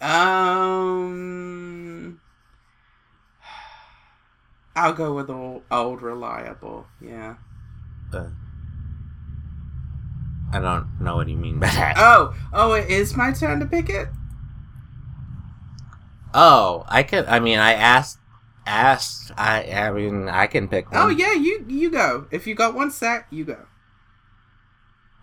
um. 0.00 1.26
I'll 4.74 4.92
go 4.92 5.14
with 5.14 5.30
old, 5.30 5.62
old 5.70 6.02
reliable. 6.02 6.86
Yeah. 7.00 7.36
uh, 8.12 8.26
i 10.52 10.60
don't 10.60 10.86
know 11.00 11.16
what 11.16 11.28
you 11.28 11.36
mean 11.36 11.58
by 11.58 11.66
that 11.66 11.96
Oh, 11.98 12.34
oh, 12.52 12.72
it 12.74 12.88
is 12.90 13.16
my 13.16 13.32
turn 13.32 13.58
to 13.60 13.66
pick 13.66 13.88
it. 13.88 14.08
Oh, 16.34 16.84
I 16.88 17.02
could. 17.02 17.24
I 17.26 17.40
mean, 17.40 17.58
I 17.58 17.72
asked. 17.72 18.18
Asked. 18.66 19.32
I. 19.38 19.64
I 19.72 19.90
mean, 19.90 20.28
I 20.28 20.46
can 20.46 20.68
pick 20.68 20.92
one. 20.92 21.00
Oh 21.00 21.08
yeah, 21.08 21.32
you 21.32 21.64
you 21.66 21.90
go. 21.90 22.26
If 22.30 22.46
you 22.46 22.54
got 22.54 22.74
one 22.74 22.90
sack, 22.90 23.26
you 23.30 23.44
go. 23.44 23.64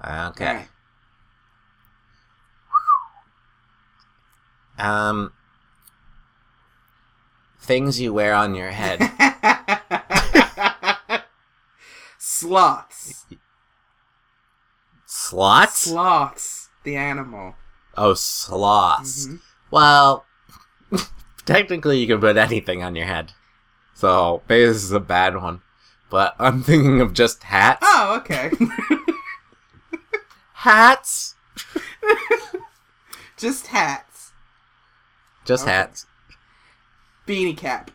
Okay. 0.04 0.66
Um. 4.78 5.32
Things 7.60 8.00
you 8.02 8.14
wear 8.14 8.34
on 8.34 8.56
your 8.56 8.72
head. 8.72 9.00
Sloths. 12.18 13.26
Slots. 15.06 15.80
Sloths. 15.80 16.70
The 16.84 16.96
animal. 16.98 17.56
oh, 17.96 18.14
sloths. 18.14 19.28
Mhm. 19.28 19.40
Well, 19.72 20.26
technically, 21.46 22.00
you 22.00 22.08
can 22.08 22.20
put 22.20 22.36
anything 22.36 22.84
on 22.84 22.96
your 22.96 23.06
head. 23.06 23.32
So 23.94 24.42
this 24.48 24.84
is 24.84 24.92
a 24.92 25.00
bad 25.00 25.36
one, 25.42 25.62
but 26.10 26.36
I'm 26.40 26.62
thinking 26.64 27.00
of 27.00 27.14
just 27.14 27.44
hats. 27.44 27.80
Oh, 27.82 28.18
okay. 28.18 28.52
Hats. 30.54 31.36
Just 33.38 33.68
hats. 33.68 34.13
Just 35.46 35.64
Okay. 35.64 35.72
hats. 35.74 36.06
Beanie 37.28 37.56
cap. 37.58 37.92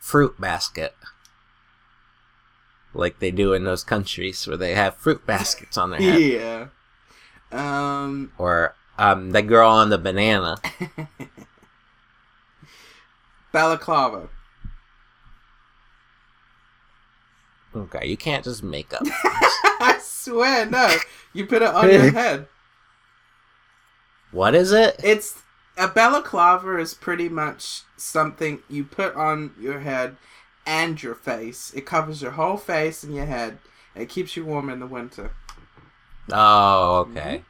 Fruit 0.00 0.40
basket. 0.40 0.94
Like 2.94 3.18
they 3.20 3.30
do 3.30 3.52
in 3.52 3.64
those 3.64 3.84
countries 3.84 4.46
where 4.46 4.56
they 4.56 4.74
have 4.74 4.96
fruit 4.96 5.24
baskets 5.26 5.76
on 5.76 5.90
their 5.90 6.00
head. 6.00 6.20
Yeah. 6.20 6.66
Um. 7.52 8.32
or 8.38 8.74
um 8.98 9.30
the 9.32 9.42
girl 9.42 9.68
on 9.70 9.90
the 9.90 9.98
banana. 9.98 10.56
Balaclava. 13.52 14.28
Okay, 17.74 18.06
you 18.06 18.16
can't 18.16 18.44
just 18.44 18.62
make 18.62 18.92
up. 18.92 19.02
I 19.04 19.98
swear, 20.02 20.66
no. 20.66 20.94
You 21.32 21.46
put 21.46 21.62
it 21.62 21.68
on 21.68 21.90
your 21.90 22.10
head. 22.10 22.46
What 24.32 24.54
is 24.54 24.72
it? 24.72 25.00
It's 25.02 25.40
a 25.76 25.88
balaclava 25.88 26.78
is 26.78 26.94
pretty 26.94 27.28
much 27.28 27.82
something 27.96 28.60
you 28.68 28.84
put 28.84 29.14
on 29.14 29.54
your 29.60 29.80
head 29.80 30.16
and 30.66 31.00
your 31.02 31.14
face. 31.14 31.72
It 31.74 31.86
covers 31.86 32.22
your 32.22 32.32
whole 32.32 32.56
face 32.56 33.02
and 33.02 33.14
your 33.14 33.26
head. 33.26 33.58
It 33.94 34.08
keeps 34.08 34.36
you 34.36 34.44
warm 34.44 34.68
in 34.68 34.80
the 34.80 34.86
winter. 34.86 35.32
Oh, 36.30 37.06
okay. 37.10 37.42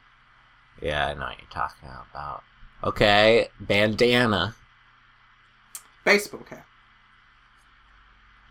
Mm-hmm. 0.79 0.85
Yeah, 0.85 1.07
I 1.07 1.13
know 1.13 1.21
what 1.21 1.37
you're 1.39 1.49
talking 1.49 1.89
about. 2.11 2.43
Okay, 2.83 3.47
bandana. 3.59 4.55
Baseball 6.03 6.41
cap. 6.41 6.65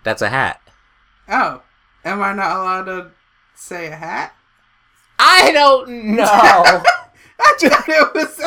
That's 0.05 0.23
a 0.23 0.31
hat. 0.31 0.61
Oh, 1.29 1.62
am 2.05 2.23
I 2.23 2.33
not 2.33 2.57
allowed 2.57 2.85
to 2.85 3.11
say 3.55 3.89
a 3.89 3.97
hat? 3.97 4.35
I 5.19 5.53
don't 5.53 5.89
know. 6.17 6.83
I 7.62 7.68
thought 7.68 7.88
it 7.88 8.14
was. 8.14 8.40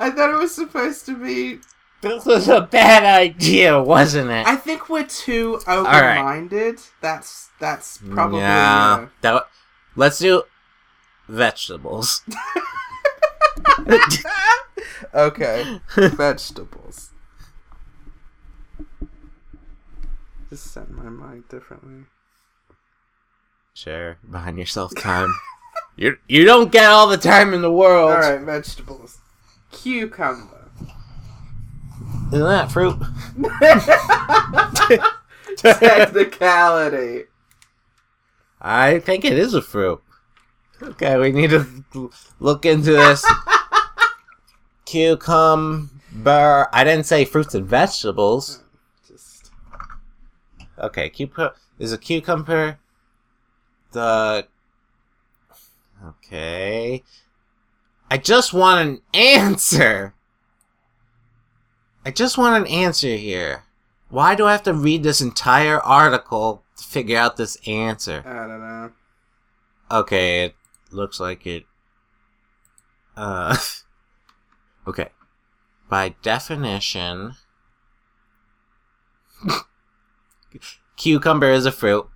I 0.00 0.10
thought 0.10 0.30
it 0.30 0.38
was 0.38 0.54
supposed 0.54 1.06
to 1.06 1.16
be. 1.16 1.60
this 2.00 2.24
was 2.26 2.48
a 2.48 2.60
bad 2.62 3.04
idea, 3.04 3.80
wasn't 3.82 4.30
it? 4.30 4.46
I 4.46 4.56
think 4.56 4.88
we're 4.88 5.06
too 5.06 5.60
open-minded. 5.66 6.80
That's 7.00 7.50
that's 7.58 7.98
probably. 7.98 8.40
yeah. 8.40 8.98
uh, 9.00 9.06
That, 9.22 9.48
let's 9.96 10.18
do 10.18 10.42
vegetables. 11.28 12.22
okay. 15.14 15.80
Vegetables. 15.96 17.10
Just 20.50 20.72
set 20.72 20.90
my 20.90 21.08
mind 21.08 21.48
differently. 21.48 22.04
sure, 23.72 24.18
behind 24.30 24.58
yourself 24.58 24.92
time. 24.96 25.32
you 25.96 26.16
you 26.28 26.44
don't 26.44 26.72
get 26.72 26.86
all 26.86 27.08
the 27.08 27.16
time 27.16 27.54
in 27.54 27.62
the 27.62 27.72
world. 27.72 28.10
All 28.10 28.18
right, 28.18 28.40
vegetables. 28.40 29.18
Cucumber. 29.70 30.70
Isn't 32.32 32.48
that 32.48 32.72
fruit? 32.72 32.96
Technicality. 35.58 37.24
I 38.60 38.98
think 38.98 39.24
it 39.24 39.38
is 39.38 39.54
a 39.54 39.62
fruit. 39.62 40.02
Okay, 40.82 41.18
we 41.18 41.30
need 41.32 41.50
to 41.50 42.10
look 42.40 42.64
into 42.64 42.92
this. 42.92 43.24
Cucumber. 44.86 46.68
I 46.72 46.84
didn't 46.84 47.04
say 47.04 47.24
fruits 47.24 47.54
and 47.54 47.66
vegetables. 47.66 48.62
Just 49.06 49.50
Okay, 50.78 51.08
cucumber 51.08 51.54
is 51.78 51.92
a 51.92 51.98
cucumber. 51.98 52.78
The 53.92 54.46
okay. 56.08 57.02
I 58.10 58.18
just 58.18 58.52
want 58.52 58.88
an 58.88 59.00
answer. 59.12 60.14
I 62.04 62.10
just 62.10 62.36
want 62.36 62.64
an 62.64 62.72
answer 62.72 63.16
here. 63.16 63.64
Why 64.08 64.34
do 64.34 64.46
I 64.46 64.52
have 64.52 64.62
to 64.64 64.74
read 64.74 65.02
this 65.02 65.20
entire 65.20 65.80
article 65.80 66.62
to 66.76 66.84
figure 66.84 67.18
out 67.18 67.36
this 67.36 67.56
answer? 67.66 68.22
I 68.26 68.46
don't 68.46 68.60
know. 68.60 68.92
Okay, 69.90 70.44
it 70.44 70.54
looks 70.90 71.18
like 71.18 71.46
it. 71.46 71.64
Uh. 73.16 73.56
okay. 74.86 75.08
By 75.88 76.10
definition, 76.22 77.34
cucumber 80.96 81.50
is 81.50 81.66
a 81.66 81.72
fruit. 81.72 82.08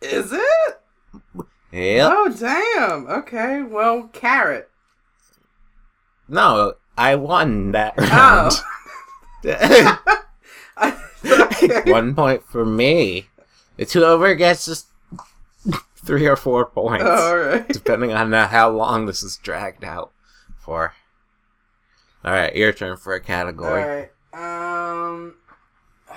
Is 0.00 0.32
it? 0.32 0.80
Yep. 1.72 2.10
Oh 2.14 2.28
damn. 2.38 3.06
Okay. 3.06 3.62
Well, 3.62 4.08
carrot. 4.12 4.68
No, 6.28 6.74
I 6.96 7.14
won 7.16 7.72
that 7.72 7.94
Oh. 7.98 8.50
round. 9.44 9.98
I, 10.76 10.98
okay. 11.24 11.90
One 11.90 12.14
point 12.14 12.44
for 12.44 12.64
me. 12.64 13.28
It's 13.78 13.92
whoever 13.94 14.34
gets 14.34 14.66
just 14.66 14.86
three 15.96 16.26
or 16.26 16.36
four 16.36 16.66
points, 16.66 17.04
All 17.04 17.36
right. 17.38 17.66
depending 17.68 18.12
on 18.12 18.32
how 18.32 18.68
long 18.70 19.06
this 19.06 19.22
is 19.22 19.36
dragged 19.38 19.84
out 19.84 20.10
for. 20.58 20.94
All 22.24 22.32
right, 22.32 22.54
your 22.54 22.72
turn 22.72 22.96
for 22.96 23.14
a 23.14 23.20
category. 23.20 23.82
right. 23.82 24.10
Um. 24.34 25.34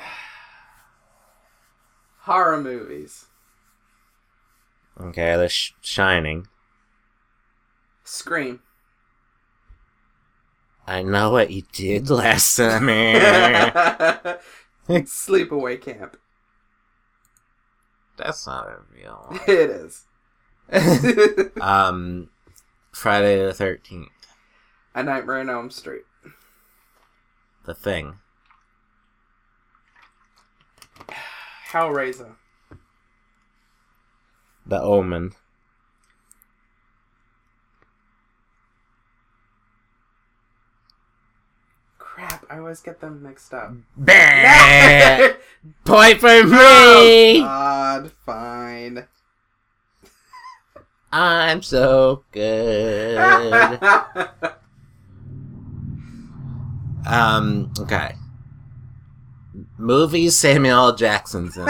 Horror 2.21 2.61
movies. 2.61 3.25
Okay, 4.99 5.35
The 5.35 5.49
Sh- 5.49 5.73
Shining. 5.81 6.47
Scream. 8.03 8.61
I 10.87 11.01
know 11.01 11.31
what 11.31 11.49
you 11.51 11.63
did 11.73 12.09
last 12.11 12.49
summer. 12.49 12.91
Sleepaway 14.87 15.81
camp. 15.81 16.17
That's 18.17 18.45
not 18.47 18.67
a 18.67 18.77
real 18.93 19.25
one. 19.27 19.39
It 19.47 19.69
is. 19.69 20.05
Um, 21.59 22.29
Friday 22.91 23.43
the 23.43 23.53
Thirteenth. 23.53 24.09
A 24.93 25.03
Nightmare 25.03 25.39
on 25.39 25.49
Elm 25.49 25.69
Street. 25.69 26.03
The 27.65 27.73
Thing. 27.73 28.19
Hellraiser. 31.71 32.35
The 34.65 34.81
Omen. 34.81 35.31
Crap, 41.97 42.45
I 42.49 42.59
always 42.59 42.81
get 42.81 42.99
them 43.01 43.21
mixed 43.23 43.53
up. 43.53 43.73
Bah! 43.97 45.29
Point 45.85 46.19
for 46.19 46.27
Oh, 46.29 46.43
me. 46.43 47.39
God, 47.41 48.11
fine. 48.25 49.05
I'm 51.11 51.61
so 51.61 52.23
good. 52.31 53.79
um. 57.05 57.71
Okay. 57.79 58.15
Movies 59.77 60.35
Samuel 60.37 60.77
L. 60.77 60.95
Jackson's 60.95 61.55
in. 61.57 61.63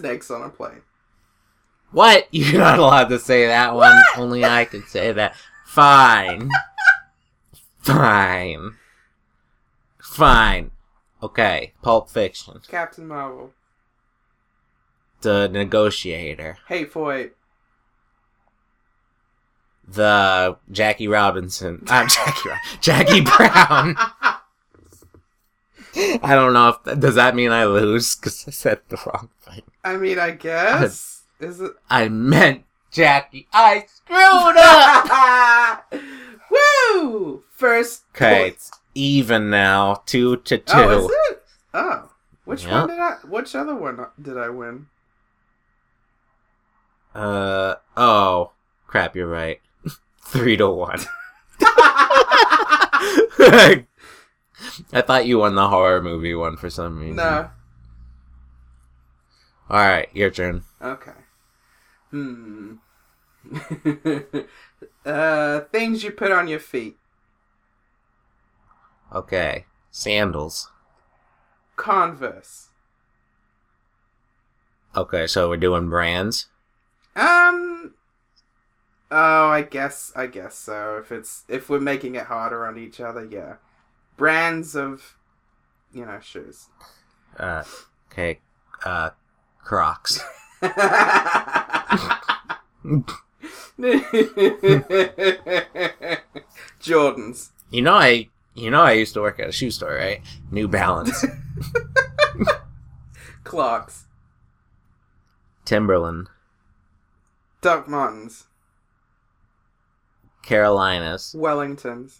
Snakes 0.00 0.30
on 0.30 0.42
a 0.42 0.48
plane. 0.48 0.82
What? 1.92 2.26
You're 2.32 2.60
not 2.60 2.78
allowed 2.78 3.08
to 3.08 3.18
say 3.18 3.46
that 3.46 3.74
one. 3.74 3.96
Only 4.16 4.44
I 4.44 4.64
can 4.64 4.86
say 4.86 5.12
that. 5.12 5.34
Fine. 5.66 6.50
Fine. 7.80 8.76
Fine. 10.02 10.70
Okay. 11.22 11.72
Pulp 11.82 12.10
Fiction. 12.10 12.60
Captain 12.66 13.06
Marvel. 13.06 13.52
The 15.20 15.48
Negotiator. 15.48 16.56
Hateful 16.68 17.12
Eight. 17.12 17.32
The 19.86 20.56
Jackie 20.70 21.08
Robinson. 21.08 21.84
I'm 21.88 22.08
Jackie. 22.08 22.48
Jackie 22.80 23.20
Brown. 23.20 23.96
I 26.22 26.34
don't 26.34 26.52
know 26.52 26.76
if 26.84 27.00
does 27.00 27.14
that 27.16 27.34
mean 27.34 27.50
I 27.50 27.64
lose 27.64 28.14
because 28.16 28.44
I 28.46 28.50
said 28.50 28.80
the 28.88 28.96
wrong 29.06 29.28
thing. 29.40 29.62
I 29.84 29.96
mean, 29.96 30.18
I 30.18 30.30
guess. 30.32 31.22
Is 31.40 31.60
it? 31.60 31.72
I 31.88 32.08
meant 32.08 32.64
Jackie. 32.90 33.48
I 33.52 33.86
screwed 33.88 34.56
up. 34.58 35.92
Woo! 36.50 37.42
First. 37.50 38.04
Okay, 38.14 38.48
it's 38.48 38.70
even 38.94 39.48
now, 39.50 40.02
two 40.06 40.36
to 40.38 40.58
two. 40.58 40.72
Oh, 40.74 40.98
is 41.06 41.10
it? 41.30 41.42
Oh. 41.72 42.10
Which 42.44 42.64
Yeah. 42.64 42.80
one 42.80 42.88
did 42.88 42.98
I. 42.98 43.12
Which 43.26 43.54
other 43.54 43.74
one 43.74 44.04
did 44.20 44.36
I 44.36 44.48
win? 44.50 44.86
Uh 47.14 47.76
oh, 47.96 48.52
crap! 48.86 49.16
You're 49.16 49.26
right. 49.28 49.60
Three 50.26 50.56
to 50.58 50.68
one. 50.68 51.00
I 54.92 55.00
thought 55.00 55.26
you 55.26 55.38
won 55.38 55.54
the 55.54 55.68
horror 55.68 56.02
movie 56.02 56.34
one 56.34 56.56
for 56.56 56.70
some 56.70 56.98
reason. 56.98 57.16
no. 57.16 57.50
All 59.68 59.76
right, 59.76 60.08
your 60.12 60.30
turn. 60.30 60.64
Okay. 60.82 61.12
Hmm. 62.10 62.74
uh, 65.06 65.60
things 65.72 66.02
you 66.02 66.10
put 66.10 66.32
on 66.32 66.48
your 66.48 66.58
feet. 66.58 66.96
Okay, 69.12 69.66
sandals. 69.92 70.70
Converse. 71.76 72.68
Okay, 74.96 75.26
so 75.28 75.48
we're 75.48 75.56
doing 75.56 75.88
brands. 75.88 76.46
Um. 77.14 77.94
Oh, 79.10 79.48
I 79.48 79.62
guess. 79.62 80.12
I 80.16 80.26
guess 80.26 80.56
so. 80.56 80.98
If 81.00 81.12
it's 81.12 81.44
if 81.48 81.68
we're 81.68 81.80
making 81.80 82.16
it 82.16 82.26
harder 82.26 82.66
on 82.66 82.76
each 82.76 83.00
other, 83.00 83.24
yeah. 83.24 83.56
Brands 84.20 84.76
of, 84.76 85.16
you 85.94 86.04
know, 86.04 86.20
shoes. 86.20 86.66
Uh, 87.38 87.64
okay, 88.12 88.38
uh, 88.84 89.08
Crocs. 89.64 90.20
Jordans. 96.78 97.48
You 97.70 97.80
know 97.80 97.94
I, 97.94 98.28
you 98.52 98.70
know 98.70 98.82
I 98.82 98.92
used 98.92 99.14
to 99.14 99.22
work 99.22 99.40
at 99.40 99.48
a 99.48 99.52
shoe 99.52 99.70
store, 99.70 99.94
right? 99.94 100.20
New 100.50 100.68
Balance, 100.68 101.24
Clocks. 103.44 104.04
Timberland, 105.64 106.28
Doc 107.62 107.88
Martens. 107.88 108.48
Carolinas, 110.42 111.34
Wellingtons. 111.34 112.18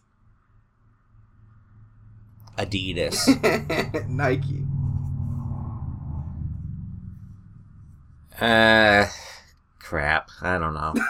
Adidas. 2.59 3.27
Nike. 4.09 4.65
Uh, 8.41 9.07
crap. 9.79 10.29
I 10.43 10.59
don't 10.59 10.75
know. 10.75 10.95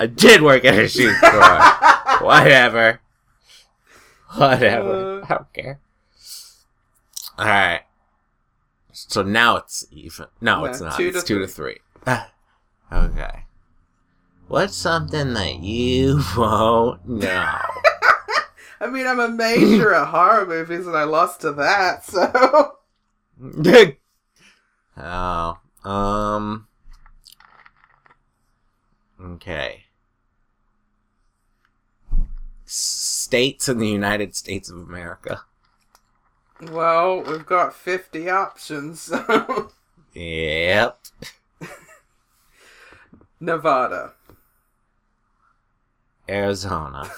I 0.00 0.06
did 0.06 0.42
work 0.42 0.64
at 0.64 0.78
a 0.78 0.88
shoe 0.88 1.12
store. 1.14 1.60
Whatever. 2.26 3.00
Whatever. 4.34 5.22
Uh. 5.22 5.24
I 5.24 5.28
don't 5.28 5.52
care. 5.52 5.80
Alright. 7.38 7.80
So 8.92 9.22
now 9.22 9.56
it's 9.56 9.86
even. 9.90 10.26
No, 10.40 10.60
No, 10.60 10.64
it's 10.66 10.80
not. 10.80 10.96
two 10.96 11.08
it's 11.08 11.24
two 11.24 11.38
to 11.40 11.46
three. 11.46 11.78
Okay. 12.90 13.44
What's 14.48 14.74
something 14.76 15.34
that 15.34 15.60
you 15.60 16.22
won't 16.36 17.06
know? 17.06 17.58
I 18.80 18.86
mean, 18.88 19.06
I'm 19.06 19.20
a 19.20 19.28
major 19.28 19.92
at 19.92 20.06
horror 20.08 20.46
movies, 20.46 20.86
and 20.86 20.96
I 20.96 21.04
lost 21.04 21.40
to 21.42 21.52
that. 21.52 22.04
So 22.04 22.76
oh, 24.96 25.58
um, 25.84 26.66
okay. 29.20 29.84
States 32.64 33.68
in 33.68 33.78
the 33.78 33.88
United 33.88 34.34
States 34.36 34.70
of 34.70 34.78
America. 34.78 35.42
Well, 36.70 37.22
we've 37.22 37.46
got 37.46 37.74
50 37.74 38.28
options. 38.30 39.00
so- 39.02 39.72
Yep. 40.14 40.98
Nevada. 43.40 44.14
Arizona. 46.28 47.10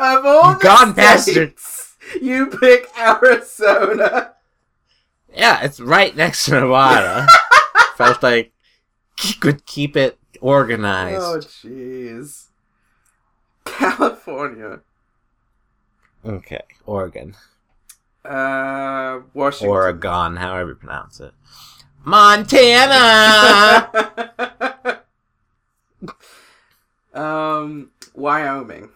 Of 0.00 0.24
all 0.24 0.54
the 0.54 0.60
Gone 0.60 0.92
bastard. 0.94 1.54
you 2.20 2.46
pick 2.46 2.88
Arizona. 2.98 4.32
yeah, 5.34 5.62
it's 5.62 5.78
right 5.78 6.16
next 6.16 6.46
to 6.46 6.52
Nevada. 6.52 7.26
Felt 7.96 8.22
like 8.22 8.52
you 9.22 9.34
could 9.34 9.66
keep 9.66 9.96
it 9.96 10.18
organized. 10.40 11.20
Oh, 11.20 11.38
jeez. 11.38 12.46
California. 13.64 14.80
Okay, 16.24 16.62
Oregon. 16.86 17.34
Uh, 18.24 19.20
Washington. 19.34 19.68
Oregon, 19.68 20.36
however 20.36 20.70
you 20.70 20.74
pronounce 20.76 21.20
it. 21.20 21.32
Montana! 22.04 23.90
um, 27.14 27.90
Wyoming. 28.14 28.90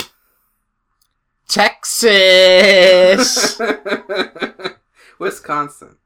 Texas! 1.47 3.61
Wisconsin. 5.19 5.97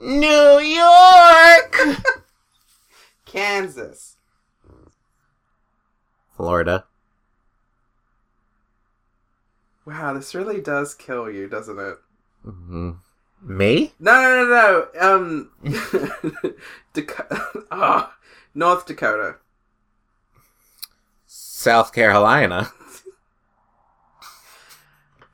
New 0.00 0.58
York! 0.58 1.76
Kansas. 3.24 4.16
Florida. 6.36 6.84
Wow, 9.84 10.14
this 10.14 10.34
really 10.34 10.60
does 10.60 10.94
kill 10.94 11.30
you, 11.30 11.48
doesn't 11.48 11.78
it? 11.78 11.98
hmm 12.44 12.92
Me? 13.42 13.92
No, 13.98 14.12
no, 14.20 14.44
no, 14.44 14.88
no. 14.94 15.14
Um, 15.14 15.50
Dakota. 16.92 17.42
Oh, 17.70 18.12
North 18.54 18.86
Dakota. 18.86 19.36
South 21.26 21.92
Carolina. 21.92 22.72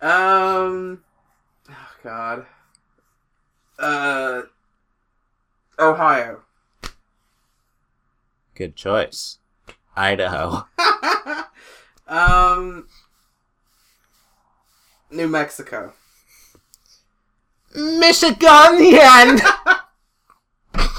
Um, 0.01 1.03
oh 1.71 1.91
God. 2.03 2.47
Uh, 3.79 4.43
Ohio. 5.79 6.43
Good 8.55 8.77
choice. 8.77 9.39
Idaho. 9.97 10.67
um, 12.09 12.87
New 15.11 15.29
Mexico. 15.29 15.95
Michigan! 17.75 19.41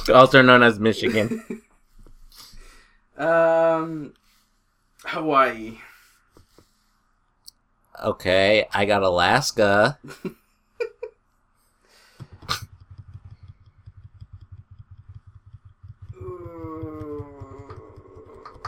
also 0.13 0.41
known 0.41 0.63
as 0.63 0.79
Michigan. 0.79 1.61
Um, 3.17 4.13
Hawaii. 5.05 5.77
Okay, 8.03 8.67
I 8.73 8.85
got 8.85 9.03
Alaska. 9.03 9.97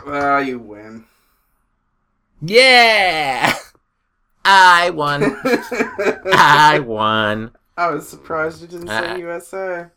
Well, 0.06 0.42
you 0.42 0.60
win. 0.60 1.04
Yeah! 2.42 3.54
I 4.46 4.90
won. 4.92 5.36
I 6.34 6.80
won. 6.80 7.52
I 7.78 7.92
was 7.92 8.10
surprised 8.10 8.62
you 8.62 8.68
didn't 8.68 8.88
say 8.88 9.08
Ah. 9.12 9.16
USA. 9.16 9.90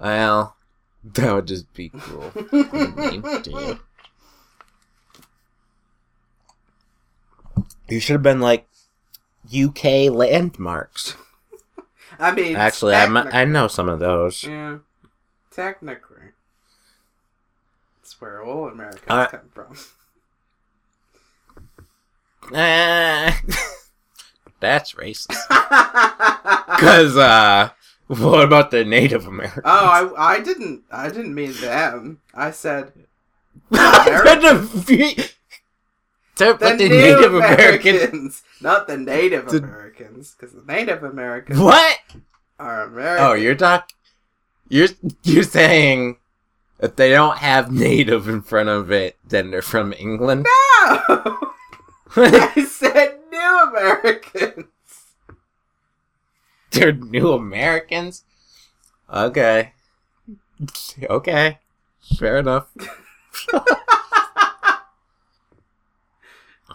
Well, 0.00 0.56
that 1.04 1.32
would 1.34 1.46
just 1.46 1.72
be 1.74 1.90
cool. 1.90 2.32
You 7.88 8.00
should 8.00 8.14
have 8.14 8.22
been 8.22 8.40
like 8.40 8.66
UK 9.46 10.10
landmarks. 10.10 11.16
I 12.18 12.32
mean, 12.32 12.56
Actually, 12.56 12.94
I, 12.94 13.04
I 13.06 13.44
know 13.44 13.66
some 13.68 13.88
of 13.88 13.98
those. 13.98 14.44
Yeah, 14.44 14.78
technically, 15.50 16.32
that's 18.02 18.20
where 18.20 18.42
all 18.42 18.68
Americans 18.68 19.04
Uh, 19.08 19.26
come 19.26 19.48
from. 19.52 19.76
Ah, 22.54 23.38
that's 24.60 24.92
racist. 24.94 25.36
Cause 26.78 27.16
uh, 27.16 27.70
what 28.06 28.44
about 28.44 28.70
the 28.70 28.84
Native 28.84 29.26
Americans? 29.26 29.62
oh, 29.64 30.14
I, 30.16 30.34
I 30.36 30.40
didn't, 30.40 30.82
I 30.90 31.08
didn't 31.08 31.34
mean 31.34 31.52
them. 31.54 32.20
I 32.34 32.50
said 32.50 32.92
the 33.70 33.78
the 36.36 36.54
the 36.54 36.74
Native 36.76 36.90
Native 36.90 37.34
Americans, 37.34 37.84
Americans. 37.96 38.42
not 38.60 38.86
the 38.86 38.96
Native 38.96 39.48
The- 39.48 39.58
Americans, 39.58 40.34
because 40.38 40.54
the 40.54 40.62
Native 40.72 41.02
Americans 41.02 41.58
What? 41.58 41.98
are 42.58 42.82
American. 42.84 43.26
Oh, 43.26 43.32
you're 43.34 43.54
talk. 43.54 43.90
You're 44.68 44.88
you're 45.24 45.42
saying 45.44 46.18
if 46.78 46.94
they 46.96 47.10
don't 47.10 47.38
have 47.38 47.72
native 47.72 48.28
in 48.28 48.42
front 48.42 48.68
of 48.68 48.90
it, 48.92 49.16
then 49.26 49.50
they're 49.50 49.62
from 49.62 49.92
England. 49.98 50.46
no. 51.08 51.52
I 52.16 52.64
said 52.64 53.18
New 53.30 53.60
Americans. 53.68 54.66
they're 56.70 56.92
new 56.92 57.32
Americans. 57.32 58.24
Okay. 59.12 59.72
Okay. 61.08 61.58
Fair 62.18 62.38
enough. 62.38 62.68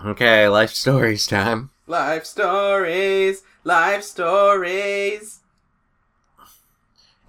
okay, 0.05 0.47
life 0.47 0.71
stories 0.71 1.27
time. 1.27 1.71
Life 1.87 2.25
stories, 2.25 3.43
life 3.63 4.03
stories. 4.03 5.39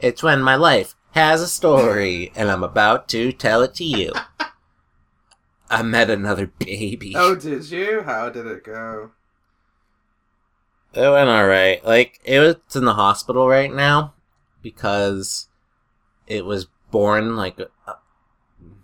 It's 0.00 0.22
when 0.22 0.42
my 0.42 0.54
life 0.54 0.94
has 1.12 1.40
a 1.40 1.48
story, 1.48 2.30
and 2.36 2.50
I'm 2.50 2.62
about 2.62 3.08
to 3.08 3.32
tell 3.32 3.62
it 3.62 3.74
to 3.76 3.84
you. 3.84 4.12
I 5.70 5.82
met 5.82 6.10
another 6.10 6.46
baby. 6.46 7.14
Oh, 7.16 7.34
did 7.34 7.70
you? 7.70 8.02
How 8.02 8.28
did 8.30 8.46
it 8.46 8.64
go? 8.64 9.12
It 10.92 11.00
went 11.10 11.28
alright. 11.28 11.84
Like, 11.84 12.20
it 12.24 12.38
was 12.38 12.76
in 12.76 12.84
the 12.84 12.94
hospital 12.94 13.48
right 13.48 13.72
now 13.72 14.14
because 14.62 15.48
it 16.26 16.44
was 16.44 16.66
born 16.90 17.34
like 17.36 17.58
a 17.58 17.68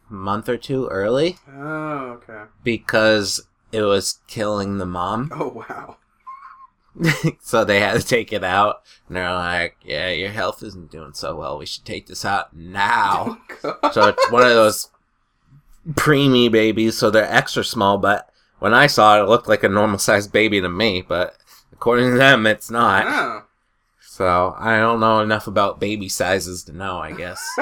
month 0.09 0.49
or 0.49 0.57
two 0.57 0.89
early 0.89 1.39
Oh, 1.53 2.19
okay. 2.21 2.45
because 2.65 3.47
it 3.71 3.83
was 3.83 4.19
killing 4.27 4.79
the 4.79 4.87
mom. 4.87 5.31
Oh, 5.33 5.65
wow. 5.69 5.99
so 7.41 7.65
they 7.65 7.79
had 7.79 8.01
to 8.01 8.05
take 8.07 8.33
it 8.33 8.43
out. 8.43 8.83
And 9.07 9.17
they're 9.17 9.33
like, 9.33 9.77
yeah, 9.85 10.09
your 10.11 10.31
health 10.31 10.65
isn't 10.65 10.91
doing 10.91 11.13
so 11.13 11.37
well. 11.37 11.57
We 11.59 11.67
should 11.67 11.85
take 11.85 12.07
this 12.09 12.25
out 12.25 12.55
now. 12.57 13.39
Oh, 13.63 13.91
so 13.93 14.09
it's 14.09 14.31
one 14.31 14.43
of 14.43 14.49
those 14.49 14.89
preemie 15.89 16.51
babies, 16.51 16.97
so 16.99 17.11
they're 17.11 17.25
extra 17.31 17.65
small, 17.65 17.99
but 17.99 18.29
when 18.59 18.75
I 18.75 18.87
saw 18.87 19.19
it, 19.19 19.23
it 19.23 19.29
looked 19.29 19.49
like 19.49 19.65
a 19.65 19.69
normal 19.69 19.99
sized 19.99 20.33
baby 20.33 20.61
to 20.61 20.69
me, 20.69 21.03
but 21.03 21.37
according 21.73 22.11
to 22.13 22.19
them, 22.19 22.47
it's 22.47 22.71
not. 22.71 23.05
Oh. 23.07 23.45
So 24.01 24.55
I 24.59 24.77
don't 24.79 25.01
know 25.01 25.21
enough 25.21 25.47
about 25.47 25.81
baby 25.81 26.09
sizes 26.09 26.63
to 26.65 26.73
know, 26.77 26.99
I 26.99 27.13
guess. 27.13 27.43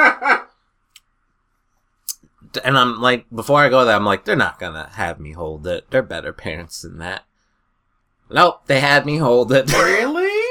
and 2.64 2.76
I'm 2.76 3.00
like, 3.00 3.26
before 3.32 3.60
I 3.60 3.68
go 3.68 3.84
there, 3.84 3.94
I'm 3.94 4.04
like, 4.04 4.24
they're 4.24 4.34
not 4.36 4.58
gonna 4.58 4.90
have 4.94 5.20
me 5.20 5.32
hold 5.32 5.66
it. 5.66 5.90
They're 5.90 6.02
better 6.02 6.32
parents 6.32 6.82
than 6.82 6.98
that. 6.98 7.24
Nope, 8.30 8.66
they 8.66 8.80
had 8.80 9.06
me 9.06 9.18
hold 9.18 9.52
it. 9.52 9.72
really? 9.76 10.44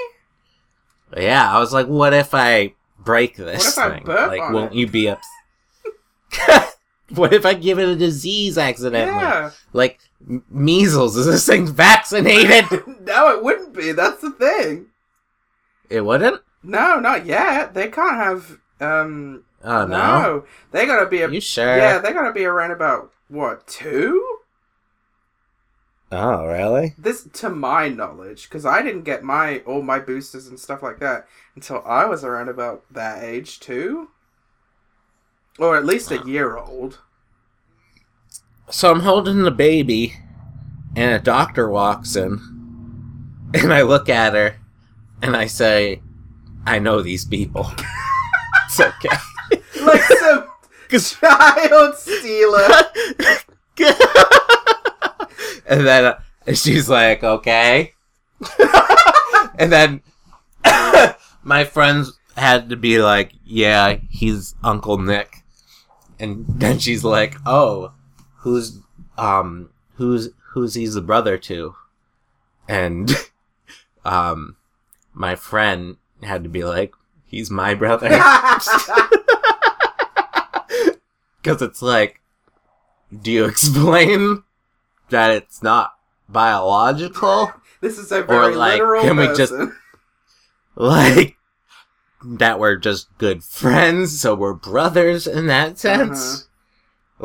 yeah, 1.16 1.54
I 1.54 1.60
was 1.60 1.74
like, 1.74 1.88
what 1.88 2.14
if 2.14 2.34
I 2.34 2.74
break 2.98 3.36
this 3.36 3.76
What 3.76 3.86
if 3.88 3.92
I 3.92 3.96
thing? 3.96 4.06
burp 4.06 4.30
like, 4.32 4.42
on 4.42 4.54
won't 4.54 4.72
it? 4.74 4.78
you 4.78 4.88
be 4.88 5.10
up? 5.10 5.20
what 7.16 7.34
if 7.34 7.46
I 7.46 7.54
give 7.54 7.80
it 7.80 7.88
a 7.88 7.96
disease 7.96 8.58
accidentally? 8.58 9.24
Yeah. 9.24 9.52
Like 9.74 10.00
measles? 10.50 11.16
Is 11.16 11.26
this 11.26 11.46
thing 11.46 11.68
vaccinated? 11.68 12.66
no, 13.02 13.30
it 13.36 13.44
wouldn't 13.44 13.74
be. 13.74 13.92
That's 13.92 14.22
the 14.22 14.32
thing. 14.32 14.88
it 15.90 16.02
wouldn't. 16.02 16.42
No, 16.64 17.00
not 17.00 17.26
yet. 17.26 17.74
They 17.74 17.88
can't 17.88 18.16
have. 18.18 18.60
Um. 18.80 19.44
Oh 19.64 19.86
no. 19.86 19.98
no. 19.98 20.46
They 20.72 20.86
gotta 20.86 21.06
be. 21.06 21.22
A, 21.22 21.30
You 21.30 21.42
sure? 21.42 21.78
Yeah, 21.78 22.00
they 22.00 22.14
gotta 22.14 22.34
be 22.34 22.46
around 22.46 22.72
about 22.72 23.12
what 23.30 23.66
two? 23.68 24.38
Oh 26.12 26.46
really? 26.46 26.94
This, 26.98 27.28
to 27.34 27.50
my 27.50 27.90
knowledge, 27.90 28.44
because 28.44 28.66
I 28.66 28.82
didn't 28.82 29.04
get 29.04 29.24
my 29.24 29.60
all 29.60 29.82
my 29.82 30.00
boosters 30.00 30.48
and 30.48 30.60
stuff 30.60 30.82
like 30.82 31.00
that 31.00 31.28
until 31.56 31.84
I 31.86 32.06
was 32.06 32.24
around 32.24 32.50
about 32.50 32.86
that 32.92 33.24
age 33.24 33.60
too, 33.60 34.10
or 35.58 35.78
at 35.78 35.86
least 35.86 36.12
a 36.12 36.26
year 36.26 36.58
old. 36.58 37.00
so 38.70 38.92
I'm 38.92 39.02
holding 39.02 39.44
the 39.44 39.52
baby, 39.52 40.16
and 40.96 41.14
a 41.14 41.20
doctor 41.20 41.70
walks 41.70 42.16
in, 42.16 42.40
and 43.54 43.74
I 43.74 43.82
look 43.82 44.10
at 44.10 44.34
her, 44.34 44.58
and 45.22 45.36
I 45.36 45.48
say, 45.48 46.02
"I 46.66 46.80
know 46.80 47.02
these 47.02 47.26
people." 47.26 47.72
it's 48.66 48.80
okay. 48.80 49.18
like 49.82 50.02
some 50.04 50.48
child 51.20 51.96
stealer. 51.96 52.68
and 55.68 55.86
then 55.86 56.06
uh, 56.06 56.20
she's 56.54 56.90
like, 56.90 57.24
"Okay," 57.24 57.94
and 59.58 59.72
then 59.72 60.02
my 61.44 61.64
friends 61.64 62.18
had 62.36 62.70
to 62.70 62.76
be 62.76 63.00
like, 63.00 63.32
"Yeah, 63.46 63.98
he's 64.10 64.56
Uncle 64.64 64.98
Nick," 64.98 65.37
and 66.20 66.46
then 66.48 66.80
she's 66.80 67.04
like, 67.04 67.36
"Oh, 67.46 67.92
who's 68.38 68.80
um 69.18 69.70
who's 69.96 70.30
who's 70.54 70.74
he's 70.76 70.94
the 70.96 71.02
brother 71.02 71.38
to?" 71.38 71.76
And 72.68 73.12
um, 74.06 74.56
my 75.14 75.36
friend 75.36 75.98
had 76.24 76.44
to 76.44 76.50
be 76.50 76.64
like, 76.64 76.94
"He's 77.26 77.50
my 77.52 77.74
brother," 77.74 78.10
because 81.42 81.62
it's 81.62 81.82
like, 81.82 82.22
do 83.22 83.32
you 83.32 83.46
explain 83.50 84.44
that 85.10 85.32
it's 85.32 85.64
not 85.64 85.94
biological? 86.30 87.52
this 87.80 87.98
is 87.98 88.12
a 88.12 88.24
very 88.24 88.56
like, 88.56 88.74
literal 88.80 89.04
can 89.04 89.18
we 89.18 89.28
just- 89.28 89.52
person. 89.54 89.76
like 90.76 91.37
that 92.24 92.60
we're 92.60 92.76
just 92.78 93.16
good 93.18 93.44
friends, 93.44 94.20
so 94.20 94.36
we're 94.36 94.54
brothers 94.54 95.28
in 95.28 95.48
that 95.48 95.78
sense. 95.78 96.20
Uh-huh. 96.20 96.44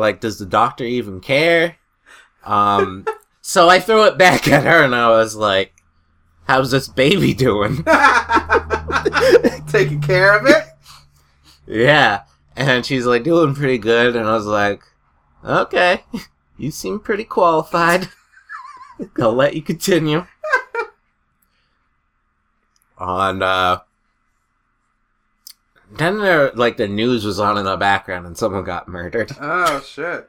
Like, 0.01 0.21
does 0.21 0.39
the 0.39 0.47
doctor 0.47 0.85
even 0.85 1.21
care? 1.21 1.77
Um, 2.45 3.07
so 3.43 3.69
I 3.69 3.79
threw 3.81 4.05
it 4.05 4.19
back 4.19 4.49
at 4.49 4.65
her, 4.65 4.83
and 4.83 4.95
I 4.95 5.11
was 5.11 5.37
like, 5.37 5.75
"How's 6.49 6.71
this 6.71 6.89
baby 6.89 7.35
doing?" 7.35 7.85
Taking 9.69 10.01
care 10.01 10.39
of 10.39 10.47
it. 10.47 10.65
yeah, 11.67 12.23
and 12.57 12.85
she's 12.87 13.07
like, 13.07 13.25
"Doing 13.25 13.55
pretty 13.55 13.79
good," 13.79 14.17
and 14.17 14.27
I 14.27 14.33
was 14.33 14.47
like, 14.47 14.83
"Okay, 15.45 16.05
you 16.57 16.71
seem 16.71 16.99
pretty 17.01 17.25
qualified. 17.25 18.09
I'll 19.21 19.33
let 19.35 19.55
you 19.55 19.63
continue." 19.63 20.27
On 22.99 23.43
uh, 23.43 23.81
then 25.99 26.19
there 26.19 26.51
like 26.53 26.77
the 26.77 26.89
news 26.89 27.25
was 27.25 27.39
on 27.41 27.59
in 27.59 27.65
the 27.65 27.77
background, 27.77 28.27
and 28.27 28.37
someone 28.37 28.65
got 28.65 28.89
murdered, 28.89 29.33
Oh 29.41 29.81
shit! 29.81 30.29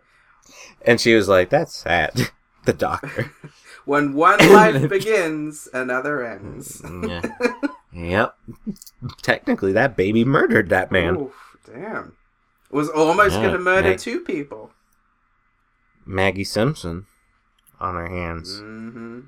and 0.86 1.00
she 1.00 1.16
was 1.16 1.28
like, 1.28 1.50
"That's 1.50 1.74
sad." 1.76 2.32
The 2.66 2.72
doctor. 2.74 3.30
When 3.86 4.14
one 4.14 4.40
life 4.54 4.88
begins, 4.88 5.68
another 5.74 6.26
ends. 6.26 6.82
yeah. 7.06 7.22
Yep. 7.92 8.38
Technically, 9.22 9.74
that 9.74 9.98
baby 9.98 10.24
murdered 10.24 10.70
that 10.70 10.90
man. 10.90 11.18
Oof, 11.18 11.58
damn. 11.66 12.16
Was 12.72 12.88
almost 12.88 13.36
Yeah, 13.36 13.42
gonna 13.48 13.60
murder 13.60 13.90
Meg- 13.90 14.00
two 14.00 14.22
people. 14.22 14.72
Maggie 16.06 16.46
Simpson 16.46 17.06
on 17.82 17.96
her 17.96 18.08
hands. 18.08 18.60
hmm 18.60 19.20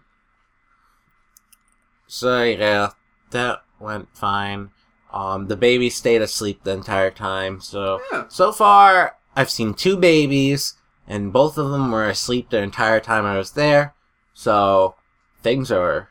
So 2.08 2.44
yeah, 2.44 2.92
that 3.32 3.64
went 3.80 4.16
fine. 4.16 4.70
Um, 5.16 5.48
the 5.48 5.56
baby 5.56 5.90
stayed 5.90 6.22
asleep 6.22 6.64
the 6.64 6.72
entire 6.72 7.10
time. 7.10 7.62
So 7.62 8.02
Yeah. 8.12 8.28
so 8.28 8.52
far, 8.52 9.16
I've 9.36 9.50
seen 9.50 9.74
two 9.74 9.96
babies, 9.98 10.76
and 11.08 11.32
both 11.32 11.58
of 11.58 11.72
them 11.72 11.90
were 11.92 12.08
asleep 12.10 12.50
the 12.50 12.60
entire 12.62 13.00
time 13.00 13.26
I 13.26 13.38
was 13.38 13.52
there. 13.52 13.96
So 14.34 14.96
things 15.42 15.72
are 15.72 16.10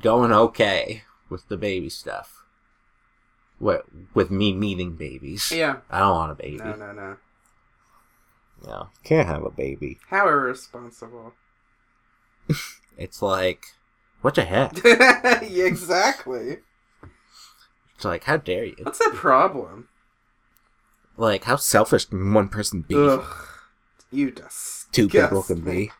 going 0.00 0.32
okay 0.32 1.02
with 1.28 1.46
the 1.48 1.58
baby 1.58 1.90
stuff. 1.90 2.42
With 3.60 3.82
with 4.14 4.30
me 4.30 4.54
meeting 4.54 4.96
babies. 4.96 5.52
Yeah. 5.54 5.76
I 5.90 5.98
don't 6.00 6.14
want 6.16 6.32
a 6.32 6.34
baby. 6.36 6.56
No, 6.58 6.74
no, 6.74 6.92
no. 6.92 7.16
No, 8.66 8.88
can't 9.04 9.28
have 9.28 9.44
a 9.44 9.50
baby. 9.50 9.98
How 10.08 10.26
irresponsible. 10.26 11.34
It's 12.96 13.22
like, 13.22 13.64
what 14.22 14.34
the 14.34 14.42
heck? 14.42 14.82
yeah, 14.84 15.64
exactly. 15.64 16.58
It's 17.98 18.04
like, 18.04 18.24
how 18.24 18.36
dare 18.36 18.64
you? 18.64 18.76
What's 18.82 19.00
the 19.00 19.10
problem? 19.12 19.88
Like, 21.16 21.44
how 21.44 21.56
selfish 21.56 22.04
can 22.04 22.32
one 22.32 22.48
person 22.48 22.82
be? 22.82 22.94
Ugh. 22.94 23.24
You 24.12 24.30
disgust 24.30 24.92
Two 24.92 25.08
people 25.08 25.42
can 25.42 25.64
me. 25.64 25.72
be. 25.72 25.90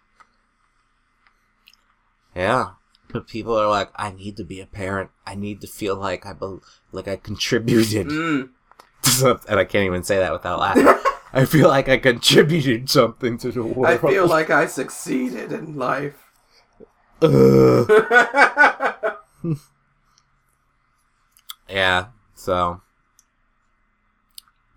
Yeah, 2.37 2.71
but 3.13 3.27
people 3.27 3.59
are 3.59 3.69
like, 3.69 3.91
I 3.97 4.13
need 4.13 4.37
to 4.37 4.45
be 4.45 4.61
a 4.61 4.67
parent. 4.67 5.11
I 5.27 5.35
need 5.35 5.61
to 5.63 5.67
feel 5.67 5.97
like 5.97 6.25
I 6.25 6.35
bel 6.35 6.63
like 6.93 7.09
I 7.09 7.17
contributed 7.17 8.07
Mm. 8.07 8.51
And 9.49 9.59
I 9.59 9.65
can't 9.65 9.87
even 9.87 10.05
say 10.05 10.19
that 10.19 10.33
without 10.33 10.61
laughing. 10.61 10.87
I 11.33 11.47
feel 11.47 11.67
like 11.67 11.89
I 11.89 11.97
contributed 11.97 12.89
something 12.89 13.39
to 13.39 13.51
the 13.51 13.65
world. 13.65 13.93
I 13.93 13.99
feel 13.99 14.29
like 14.29 14.51
I 14.51 14.67
succeeded 14.67 15.51
in 15.51 15.75
life. 15.75 16.31
Yeah. 21.69 22.07
So 22.35 22.81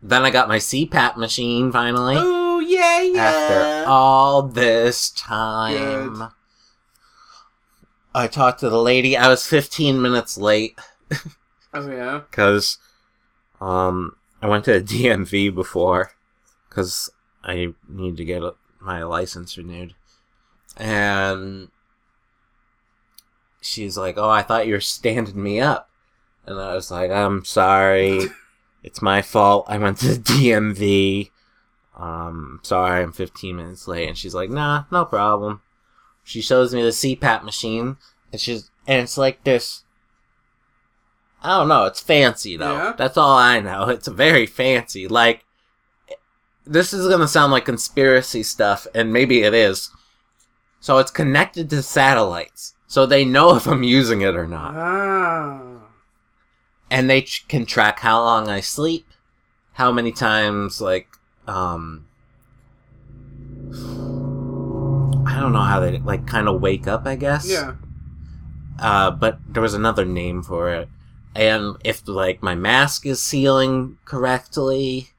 then 0.02 0.24
I 0.24 0.32
got 0.32 0.48
my 0.48 0.58
CPAP 0.58 1.18
machine 1.18 1.72
finally. 1.72 2.16
oh 2.18 2.60
yeah, 2.60 3.02
yeah. 3.02 3.22
after 3.22 3.90
all 3.90 4.44
this 4.44 5.12
time. 5.12 6.16
Good. 6.16 6.30
I 8.14 8.28
talked 8.28 8.60
to 8.60 8.70
the 8.70 8.82
lady. 8.82 9.16
I 9.16 9.30
was 9.30 9.48
15 9.48 10.02
minutes 10.02 10.38
late 10.38 10.78
oh 11.74 11.90
yeah. 11.90 12.22
because 12.30 12.78
um, 13.60 14.16
I 14.42 14.48
went 14.48 14.66
to 14.66 14.80
the 14.80 14.82
DMV 15.04 15.54
before 15.54 16.12
because 16.70 17.10
I 17.44 17.74
need 17.88 18.18
to 18.18 18.26
get 18.26 18.42
my 18.80 19.04
license 19.04 19.58
renewed. 19.58 19.94
And 20.78 21.70
she's 23.62 23.98
like, 23.98 24.18
Oh, 24.18 24.30
I 24.30 24.42
thought 24.42 24.68
you 24.68 24.74
were 24.74 24.82
standing 24.82 25.42
me 25.42 25.60
up. 25.60 25.90
And 26.46 26.60
I 26.60 26.74
was 26.74 26.92
like, 26.92 27.12
I'm 27.12 27.46
sorry. 27.46 28.22
It's 28.84 29.00
my 29.00 29.22
fault. 29.22 29.66
I 29.68 29.78
went 29.78 30.00
to 30.00 30.08
the 30.08 30.20
DMV. 30.20 31.30
Um, 31.96 32.60
sorry, 32.64 33.04
I'm 33.04 33.12
15 33.12 33.56
minutes 33.56 33.88
late. 33.88 34.08
And 34.08 34.18
she's 34.18 34.34
like, 34.34 34.50
nah, 34.50 34.86
no 34.90 35.06
problem. 35.06 35.62
She 36.24 36.42
shows 36.42 36.74
me 36.74 36.82
the 36.82 36.90
CPAP 36.90 37.44
machine, 37.44 37.98
and 38.32 38.42
she's, 38.42 38.72
and 38.88 39.02
it's 39.02 39.20
like 39.20 39.44
this. 39.44 39.84
I 41.44 41.58
don't 41.58 41.68
know. 41.68 41.86
It's 41.86 42.00
fancy 42.00 42.58
though. 42.58 42.74
Yeah? 42.74 42.94
That's 42.98 43.18
all 43.18 43.38
I 43.38 43.60
know. 43.60 43.90
It's 43.90 44.08
very 44.08 44.46
fancy. 44.46 45.08
Like, 45.08 45.46
this 46.66 46.94
is 46.94 47.08
gonna 47.08 47.28
sound 47.28 47.52
like 47.52 47.66
conspiracy 47.66 48.44
stuff, 48.44 48.88
and 48.96 49.12
maybe 49.14 49.42
it 49.44 49.54
is. 49.54 49.92
So 50.80 50.98
it's 50.98 51.12
connected 51.12 51.70
to 51.70 51.84
satellites, 51.84 52.74
so 52.88 53.06
they 53.06 53.26
know 53.26 53.56
if 53.56 53.68
I'm 53.68 53.84
using 53.84 54.22
it 54.22 54.36
or 54.36 54.48
not 54.48 54.76
Ah. 54.76 55.71
And 56.92 57.10
they 57.10 57.22
ch- 57.22 57.48
can 57.48 57.66
track 57.66 58.00
how 58.02 58.22
long 58.22 58.50
I 58.50 58.60
sleep, 58.60 59.08
how 59.74 59.92
many 59.92 60.12
times 60.12 60.80
like 60.82 61.08
um 61.48 62.06
I 65.26 65.40
don't 65.40 65.54
know 65.54 65.62
how 65.62 65.80
they 65.80 65.98
like 66.00 66.28
kind 66.28 66.48
of 66.48 66.62
wake 66.62 66.88
up, 66.88 67.08
I 67.08 67.16
guess. 67.16 67.50
Yeah. 67.50 67.76
Uh 68.78 69.10
but 69.10 69.40
there 69.48 69.64
was 69.64 69.74
another 69.74 70.06
name 70.06 70.44
for 70.44 70.70
it. 70.70 70.90
And 71.34 71.78
if 71.84 72.08
like 72.08 72.44
my 72.44 72.54
mask 72.54 73.06
is 73.06 73.24
sealing 73.24 73.98
correctly, 74.06 75.10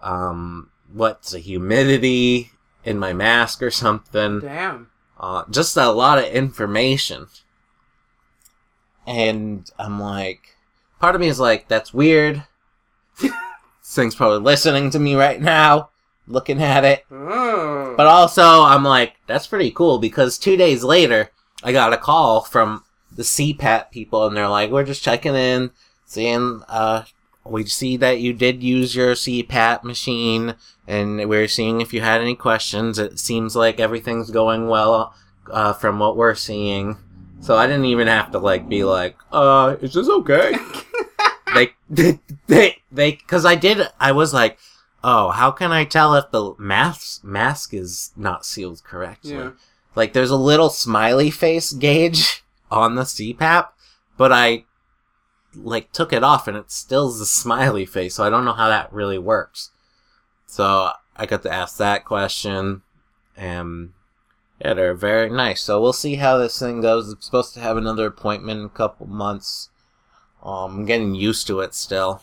um 0.00 0.70
what's 0.92 1.30
the 1.30 1.38
humidity 1.38 2.50
in 2.84 2.98
my 2.98 3.12
mask 3.12 3.62
or 3.62 3.70
something. 3.70 4.40
Damn. 4.40 4.88
Uh, 5.18 5.44
just 5.50 5.76
a 5.76 5.90
lot 5.90 6.18
of 6.18 6.24
information. 6.24 7.28
And 9.06 9.70
I'm 9.78 10.00
like, 10.00 10.56
part 11.02 11.16
of 11.16 11.20
me 11.20 11.26
is 11.26 11.40
like, 11.40 11.66
that's 11.66 11.92
weird. 11.92 12.44
this 13.20 13.32
thing's 13.82 14.14
probably 14.14 14.38
listening 14.38 14.88
to 14.90 15.00
me 15.00 15.16
right 15.16 15.42
now, 15.42 15.90
looking 16.28 16.62
at 16.62 16.84
it. 16.84 17.04
Oh. 17.10 17.94
But 17.96 18.06
also, 18.06 18.62
I'm 18.62 18.84
like, 18.84 19.16
that's 19.26 19.48
pretty 19.48 19.72
cool 19.72 19.98
because 19.98 20.38
two 20.38 20.56
days 20.56 20.84
later, 20.84 21.32
I 21.64 21.72
got 21.72 21.92
a 21.92 21.98
call 21.98 22.42
from 22.42 22.84
the 23.10 23.24
CPAP 23.24 23.90
people, 23.90 24.24
and 24.24 24.36
they're 24.36 24.48
like, 24.48 24.70
we're 24.70 24.84
just 24.84 25.02
checking 25.02 25.34
in, 25.34 25.72
seeing, 26.06 26.62
uh, 26.68 27.02
we 27.44 27.64
see 27.64 27.96
that 27.96 28.20
you 28.20 28.32
did 28.32 28.62
use 28.62 28.94
your 28.94 29.14
CPAP 29.14 29.82
machine, 29.82 30.54
and 30.86 31.28
we're 31.28 31.48
seeing 31.48 31.80
if 31.80 31.92
you 31.92 32.00
had 32.00 32.20
any 32.20 32.36
questions. 32.36 33.00
It 33.00 33.18
seems 33.18 33.56
like 33.56 33.80
everything's 33.80 34.30
going 34.30 34.68
well, 34.68 35.16
uh, 35.50 35.72
from 35.72 35.98
what 35.98 36.16
we're 36.16 36.36
seeing. 36.36 36.96
So 37.42 37.56
I 37.56 37.66
didn't 37.66 37.86
even 37.86 38.06
have 38.06 38.30
to, 38.32 38.38
like, 38.38 38.68
be 38.68 38.84
like, 38.84 39.16
uh, 39.32 39.76
is 39.82 39.92
this 39.92 40.08
okay? 40.08 40.54
they, 41.54 41.70
they, 41.90 42.20
they, 42.46 42.76
they, 42.90 43.12
cause 43.12 43.44
I 43.44 43.56
did, 43.56 43.86
I 44.00 44.12
was 44.12 44.32
like, 44.32 44.58
oh, 45.04 45.30
how 45.30 45.50
can 45.50 45.72
I 45.72 45.84
tell 45.84 46.14
if 46.14 46.30
the 46.30 46.54
mask 46.58 47.24
mask 47.24 47.74
is 47.74 48.12
not 48.16 48.44
sealed 48.44 48.82
correctly? 48.84 49.32
Yeah. 49.32 49.50
Like 49.94 50.12
there's 50.12 50.30
a 50.30 50.36
little 50.36 50.70
smiley 50.70 51.30
face 51.30 51.72
gauge 51.72 52.42
on 52.70 52.94
the 52.94 53.02
CPAP, 53.02 53.68
but 54.16 54.32
I 54.32 54.64
like 55.54 55.92
took 55.92 56.12
it 56.12 56.24
off 56.24 56.48
and 56.48 56.56
it 56.56 56.70
still 56.70 57.10
still's 57.10 57.18
the 57.18 57.26
smiley 57.26 57.84
face, 57.84 58.14
so 58.14 58.24
I 58.24 58.30
don't 58.30 58.44
know 58.44 58.52
how 58.52 58.68
that 58.68 58.92
really 58.92 59.18
works. 59.18 59.70
So 60.46 60.90
I 61.16 61.26
got 61.26 61.42
to 61.42 61.52
ask 61.52 61.76
that 61.76 62.04
question, 62.04 62.82
and 63.36 63.92
yeah, 64.64 64.74
they're 64.74 64.94
very 64.94 65.28
nice. 65.30 65.60
So 65.60 65.80
we'll 65.80 65.92
see 65.92 66.16
how 66.16 66.38
this 66.38 66.58
thing 66.58 66.80
goes. 66.80 67.10
It's 67.10 67.26
supposed 67.26 67.54
to 67.54 67.60
have 67.60 67.76
another 67.76 68.06
appointment 68.06 68.60
in 68.60 68.66
a 68.66 68.70
couple 68.70 69.06
months. 69.06 69.70
Um, 70.42 70.78
I'm 70.80 70.84
getting 70.86 71.14
used 71.14 71.46
to 71.48 71.60
it 71.60 71.74
still. 71.74 72.22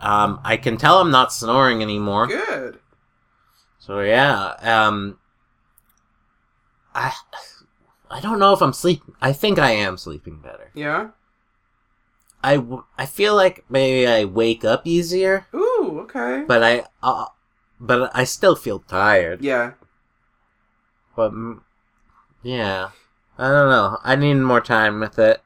Um, 0.00 0.40
I 0.44 0.56
can 0.56 0.76
tell 0.76 0.98
I'm 0.98 1.10
not 1.10 1.32
snoring 1.32 1.82
anymore. 1.82 2.26
Good. 2.26 2.78
So 3.78 4.00
yeah, 4.00 4.54
um, 4.62 5.18
I 6.94 7.12
I 8.10 8.20
don't 8.20 8.38
know 8.38 8.52
if 8.52 8.62
I'm 8.62 8.72
sleeping. 8.72 9.14
I 9.20 9.32
think 9.32 9.58
I 9.58 9.70
am 9.72 9.96
sleeping 9.98 10.40
better. 10.40 10.70
Yeah. 10.74 11.10
I, 12.42 12.56
w- 12.56 12.84
I 12.96 13.04
feel 13.04 13.36
like 13.36 13.64
maybe 13.68 14.06
I 14.06 14.24
wake 14.24 14.64
up 14.64 14.86
easier, 14.86 15.46
Ooh. 15.54 16.00
Okay. 16.08 16.42
but 16.48 16.62
I 16.64 16.84
uh, 17.02 17.26
but 17.78 18.10
I 18.14 18.24
still 18.24 18.56
feel 18.56 18.78
tired. 18.78 19.42
yeah. 19.44 19.72
But 21.20 21.32
yeah, 22.42 22.90
I 23.36 23.48
don't 23.50 23.68
know. 23.68 23.98
I 24.02 24.16
need 24.16 24.34
more 24.36 24.62
time 24.62 25.00
with 25.00 25.18
it. 25.18 25.42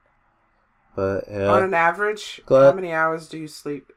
But 0.94 1.26
On 1.28 1.64
an 1.64 1.74
average, 1.74 2.40
Go 2.46 2.66
how 2.66 2.72
many 2.72 2.92
hours 2.92 3.28
do 3.28 3.38
you 3.38 3.48
sleep? 3.48 3.92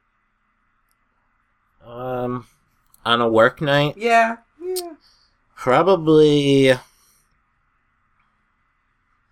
um, 1.85 2.47
on 3.05 3.21
a 3.21 3.29
work 3.29 3.61
night, 3.61 3.95
Yeah. 3.95 4.37
Yeah. 4.59 4.93
probably 5.55 6.73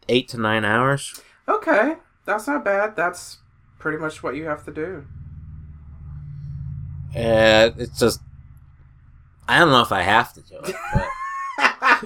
eight 0.08 0.28
to 0.30 0.38
nine 0.38 0.64
hours. 0.64 1.20
Okay. 1.50 1.96
That's 2.26 2.46
not 2.48 2.64
bad. 2.64 2.96
That's 2.96 3.40
pretty 3.80 3.98
much 3.98 4.22
what 4.22 4.36
you 4.36 4.46
have 4.46 4.64
to 4.66 4.72
do. 4.72 5.06
Uh, 7.16 7.72
it's 7.78 8.00
just 8.00 8.22
I 9.48 9.58
don't 9.60 9.70
know 9.72 9.82
if 9.82 9.92
I 9.92 10.04
have 10.04 10.32
to 10.34 10.42
do 10.42 10.60
it, 10.64 10.76
but. 10.94 11.08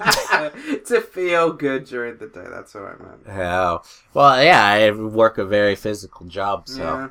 to 0.86 1.00
feel 1.00 1.52
good 1.52 1.84
during 1.84 2.18
the 2.18 2.26
day. 2.28 2.44
That's 2.48 2.74
what 2.74 2.84
I 2.84 2.94
meant. 3.02 3.28
Oh, 3.28 3.82
well, 4.14 4.42
yeah, 4.42 4.64
I 4.64 4.90
work 4.90 5.38
a 5.38 5.44
very 5.44 5.74
physical 5.76 6.26
job, 6.26 6.68
so 6.68 6.82
Yeah. 6.82 7.08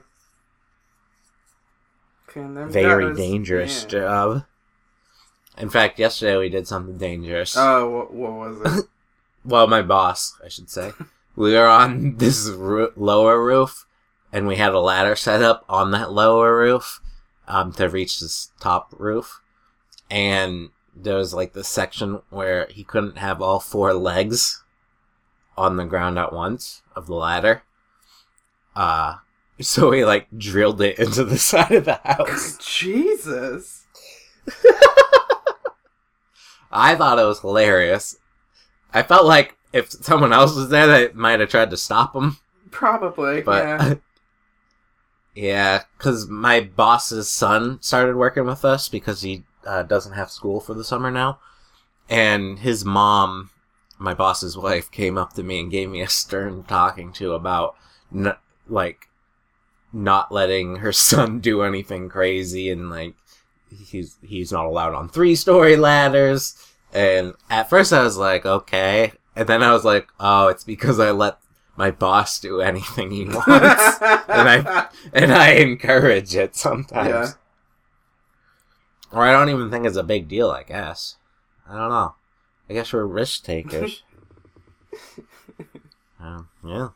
Okay, 2.29 2.71
very 2.71 3.07
guys- 3.07 3.17
dangerous 3.17 3.83
yeah. 3.83 3.89
job. 3.89 4.43
In 5.57 5.69
fact, 5.69 5.99
yesterday 5.99 6.37
we 6.37 6.49
did 6.49 6.67
something 6.67 6.97
dangerous. 6.97 7.55
Oh, 7.57 7.89
what, 7.89 8.13
what 8.13 8.31
was 8.31 8.77
it? 8.79 8.85
well, 9.45 9.67
my 9.67 9.81
boss, 9.81 10.37
I 10.43 10.47
should 10.47 10.69
say. 10.69 10.93
we 11.35 11.53
were 11.53 11.67
on 11.67 12.15
this 12.17 12.47
roo- 12.49 12.93
lower 12.95 13.43
roof, 13.43 13.85
and 14.31 14.47
we 14.47 14.55
had 14.55 14.73
a 14.73 14.79
ladder 14.79 15.15
set 15.15 15.41
up 15.41 15.65
on 15.67 15.91
that 15.91 16.11
lower 16.13 16.55
roof 16.57 17.01
um, 17.47 17.73
to 17.73 17.89
reach 17.89 18.19
this 18.19 18.51
top 18.59 18.93
roof. 18.97 19.41
And 20.09 20.69
there 21.01 21.15
was 21.15 21.33
like 21.33 21.53
the 21.53 21.63
section 21.63 22.21
where 22.29 22.67
he 22.69 22.83
couldn't 22.83 23.17
have 23.17 23.41
all 23.41 23.59
four 23.59 23.93
legs 23.93 24.63
on 25.57 25.77
the 25.77 25.85
ground 25.85 26.17
at 26.19 26.33
once 26.33 26.81
of 26.95 27.07
the 27.07 27.15
ladder. 27.15 27.63
Uh, 28.75 29.15
so 29.59 29.91
he 29.91 30.05
like 30.05 30.27
drilled 30.35 30.81
it 30.81 30.99
into 30.99 31.23
the 31.23 31.37
side 31.39 31.71
of 31.71 31.85
the 31.85 31.99
house. 32.03 32.57
Jesus. 32.61 33.85
I 36.71 36.95
thought 36.95 37.19
it 37.19 37.25
was 37.25 37.41
hilarious. 37.41 38.17
I 38.93 39.03
felt 39.03 39.25
like 39.25 39.57
if 39.73 39.91
someone 39.91 40.33
else 40.33 40.55
was 40.55 40.69
there, 40.69 40.87
they 40.87 41.13
might 41.13 41.39
have 41.39 41.49
tried 41.49 41.69
to 41.71 41.77
stop 41.77 42.15
him. 42.15 42.37
Probably. 42.71 43.41
But 43.41 43.63
yeah. 43.63 43.93
yeah, 45.35 45.83
because 45.97 46.27
my 46.27 46.61
boss's 46.61 47.29
son 47.29 47.79
started 47.81 48.15
working 48.15 48.45
with 48.45 48.63
us 48.65 48.87
because 48.87 49.21
he 49.21 49.43
uh, 49.69 49.83
doesn't 49.83 50.13
have 50.13 50.31
school 50.31 50.59
for 50.59 50.73
the 50.73 50.83
summer 50.83 51.11
now, 51.11 51.39
and 52.09 52.59
his 52.59 52.83
mom, 52.83 53.51
my 53.97 54.13
boss's 54.13 54.57
wife, 54.57 54.89
came 54.91 55.17
up 55.17 55.33
to 55.33 55.43
me 55.43 55.59
and 55.59 55.71
gave 55.71 55.89
me 55.89 56.01
a 56.01 56.09
stern 56.09 56.63
talking 56.63 57.13
to 57.13 57.33
about 57.33 57.75
n- 58.13 58.33
like 58.67 59.07
not 59.93 60.31
letting 60.31 60.77
her 60.77 60.91
son 61.09 61.39
do 61.39 61.61
anything 61.61 62.09
crazy 62.09 62.69
and 62.69 62.89
like 62.89 63.15
he's 63.87 64.17
he's 64.21 64.51
not 64.51 64.65
allowed 64.65 64.93
on 64.95 65.07
three 65.09 65.35
story 65.35 65.75
ladders. 65.75 66.55
And 66.91 67.33
at 67.51 67.69
first 67.69 67.93
I 67.93 68.01
was 68.03 68.17
like, 68.17 68.45
okay, 68.45 69.11
and 69.35 69.47
then 69.47 69.61
I 69.61 69.71
was 69.73 69.85
like, 69.85 70.07
oh, 70.19 70.47
it's 70.47 70.63
because 70.63 70.99
I 70.99 71.11
let 71.11 71.37
my 71.77 71.91
boss 71.91 72.39
do 72.39 72.59
anything 72.61 73.11
he 73.11 73.25
wants 73.29 73.47
and 74.01 74.49
I- 74.49 74.87
and 75.13 75.31
I 75.31 75.51
encourage 75.51 76.35
it 76.35 76.55
sometimes. 76.55 77.09
Yeah. 77.09 77.27
Or 79.11 79.23
I 79.23 79.31
don't 79.31 79.49
even 79.49 79.71
think 79.71 79.85
it's 79.85 79.97
a 79.97 80.03
big 80.03 80.27
deal, 80.27 80.51
I 80.51 80.63
guess. 80.63 81.17
I 81.67 81.77
don't 81.77 81.89
know. 81.89 82.15
I 82.69 82.73
guess 82.73 82.93
we're 82.93 83.05
risk 83.05 83.43
takers. 83.43 84.03
um, 86.19 86.49
yeah. 86.63 86.89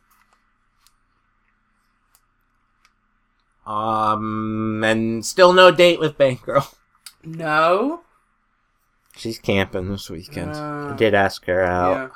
Um, 3.65 4.84
and 4.84 5.26
still 5.26 5.54
no 5.54 5.71
date 5.71 5.99
with 5.99 6.17
Bank 6.17 6.43
Girl. 6.43 6.69
no. 7.23 8.02
She's 9.15 9.38
camping 9.38 9.89
this 9.89 10.10
weekend. 10.10 10.56
Uh, 10.56 10.89
I 10.91 10.95
did 10.95 11.13
ask 11.13 11.45
her 11.45 11.63
out. 11.63 12.12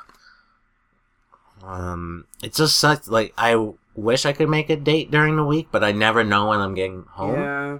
Yeah. 1.62 1.68
Um, 1.68 2.26
it's 2.42 2.58
just 2.58 2.76
such 2.78 3.06
like 3.08 3.32
I 3.38 3.72
wish 3.94 4.26
I 4.26 4.32
could 4.32 4.48
make 4.48 4.68
a 4.68 4.76
date 4.76 5.10
during 5.10 5.36
the 5.36 5.44
week, 5.44 5.68
but 5.70 5.84
I 5.84 5.92
never 5.92 6.24
know 6.24 6.48
when 6.48 6.60
I'm 6.60 6.74
getting 6.74 7.04
home. 7.04 7.34
Yeah. 7.34 7.78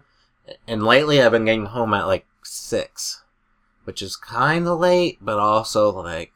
And 0.66 0.82
lately, 0.84 1.20
I've 1.20 1.32
been 1.32 1.44
getting 1.44 1.66
home 1.66 1.94
at 1.94 2.06
like 2.06 2.26
six, 2.42 3.22
which 3.84 4.02
is 4.02 4.16
kind 4.16 4.66
of 4.66 4.78
late, 4.78 5.18
but 5.20 5.38
also 5.38 5.90
like 5.90 6.32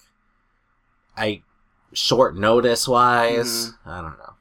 I 1.16 1.42
short 1.92 2.36
notice 2.36 2.88
wise. 2.88 3.68
Mm-hmm. 3.68 3.88
I 3.88 4.00
don't 4.00 4.18
know. 4.18 4.34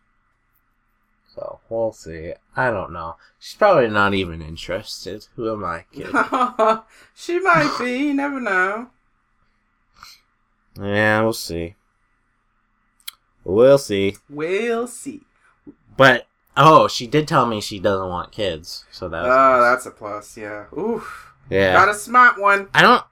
So 1.36 1.60
we'll 1.70 1.94
see. 1.94 2.34
I 2.56 2.72
don't 2.72 2.92
know. 2.92 3.16
She's 3.40 3.56
probably 3.56 3.88
not 3.88 4.14
even 4.14 4.42
interested. 4.42 5.28
Who 5.36 5.52
am 5.52 5.64
I 5.64 5.86
kidding? 5.92 6.12
she 7.16 7.40
might 7.40 7.76
be. 7.80 8.08
You 8.08 8.14
never 8.14 8.42
know. 8.42 8.90
yeah, 10.80 11.22
we'll 11.22 11.34
see. 11.34 11.76
We'll 13.44 13.78
see. 13.78 14.18
We'll 14.30 14.88
see. 14.88 15.22
But 15.96 16.28
oh, 16.58 16.88
she 16.88 17.08
did 17.08 17.28
tell 17.28 17.46
me 17.46 17.62
she 17.62 17.80
doesn't 17.80 18.08
want 18.10 18.32
kids, 18.32 18.86
so 18.92 19.08
that 19.10 19.24
Oh, 19.26 19.28
was 19.28 19.62
that's 19.64 19.86
a 19.86 19.92
plus. 19.92 20.38
Yeah. 20.38 20.66
Oof. 20.78 21.34
yeah. 21.50 21.74
Got 21.74 21.90
a 21.90 21.94
smart 21.94 22.40
one. 22.40 22.70
I 22.74 22.82
don't. 22.82 23.04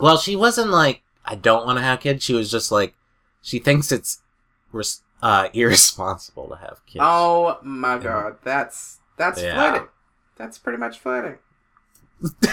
Well, 0.00 0.18
she 0.18 0.36
wasn't 0.36 0.70
like 0.70 1.02
I 1.24 1.34
don't 1.36 1.66
want 1.66 1.78
to 1.78 1.82
have 1.84 2.00
kids. 2.00 2.24
She 2.24 2.34
was 2.34 2.50
just 2.50 2.70
like 2.72 2.94
she 3.42 3.58
thinks 3.58 3.92
it's 3.92 4.20
res- 4.72 5.02
uh, 5.22 5.48
irresponsible 5.54 6.48
to 6.48 6.56
have 6.56 6.84
kids. 6.86 7.00
Oh 7.06 7.58
my 7.62 7.98
god. 7.98 8.36
That's 8.42 8.98
that's 9.16 9.40
Yeah. 9.40 9.54
flirting. 9.54 9.88
That's 10.36 10.58
pretty 10.58 10.78
much 10.78 10.98
flirting. 10.98 11.38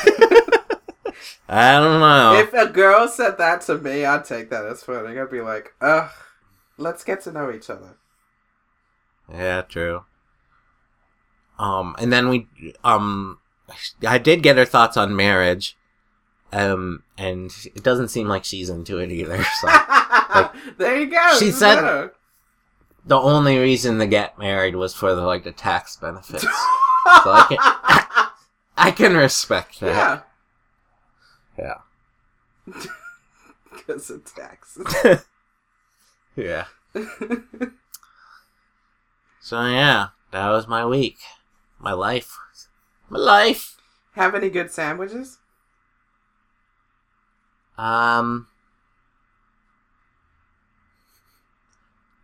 I 1.50 1.80
don't 1.80 2.00
know. 2.00 2.36
If 2.40 2.54
a 2.54 2.68
girl 2.72 3.08
said 3.08 3.38
that 3.38 3.62
to 3.62 3.78
me, 3.78 4.06
I'd 4.06 4.24
take 4.26 4.50
that 4.50 4.66
as 4.66 4.84
flirting. 4.84 5.20
I'd 5.20 5.30
be 5.30 5.42
like, 5.42 5.74
ugh, 5.82 6.10
let's 6.78 7.04
get 7.04 7.22
to 7.24 7.32
know 7.32 7.52
each 7.52 7.70
other. 7.70 7.98
Yeah, 9.34 9.62
true. 9.64 10.04
Um, 11.60 11.96
and 12.00 12.12
then 12.12 12.30
we 12.30 12.48
um, 12.84 13.40
I 14.08 14.18
did 14.18 14.42
get 14.44 14.58
her 14.58 14.66
thoughts 14.66 14.98
on 14.98 15.16
marriage. 15.16 15.78
Um, 16.54 17.04
and 17.18 17.50
it 17.76 17.82
doesn't 17.82 18.10
seem 18.10 18.28
like 18.28 18.44
she's 18.44 18.70
into 18.70 18.98
it 18.98 19.12
either. 19.12 19.44
So 19.62 20.50
there 20.78 21.00
you 21.00 21.06
go. 21.08 21.36
she 21.40 21.52
said- 21.52 21.76
better. 21.76 22.14
the 23.06 23.18
only 23.20 23.58
reason 23.58 24.00
to 24.00 24.08
get 24.08 24.38
married 24.38 24.76
was 24.76 24.94
for 24.94 25.16
the 25.16 25.22
like 25.22 25.44
the 25.44 25.52
tax 25.52 25.96
benefits. 25.96 26.42
so 26.44 26.50
I 27.32 27.46
can- 27.48 27.58
I 28.78 28.92
can 28.92 29.16
respect 29.16 29.80
that. 29.82 30.26
yeah. 31.58 31.76
Yeah. 32.68 32.82
Because 33.72 34.10
of 34.10 34.26
taxes. 34.34 35.26
Yeah. 36.36 36.66
So 39.42 39.66
yeah, 39.66 40.10
that 40.32 40.50
was 40.50 40.68
my 40.68 40.86
week, 40.86 41.18
my 41.80 41.94
life, 41.94 42.38
my 43.10 43.20
life. 43.20 43.76
Have 44.14 44.36
any 44.36 44.50
good 44.50 44.72
sandwiches? 44.72 45.40
Um, 47.78 48.48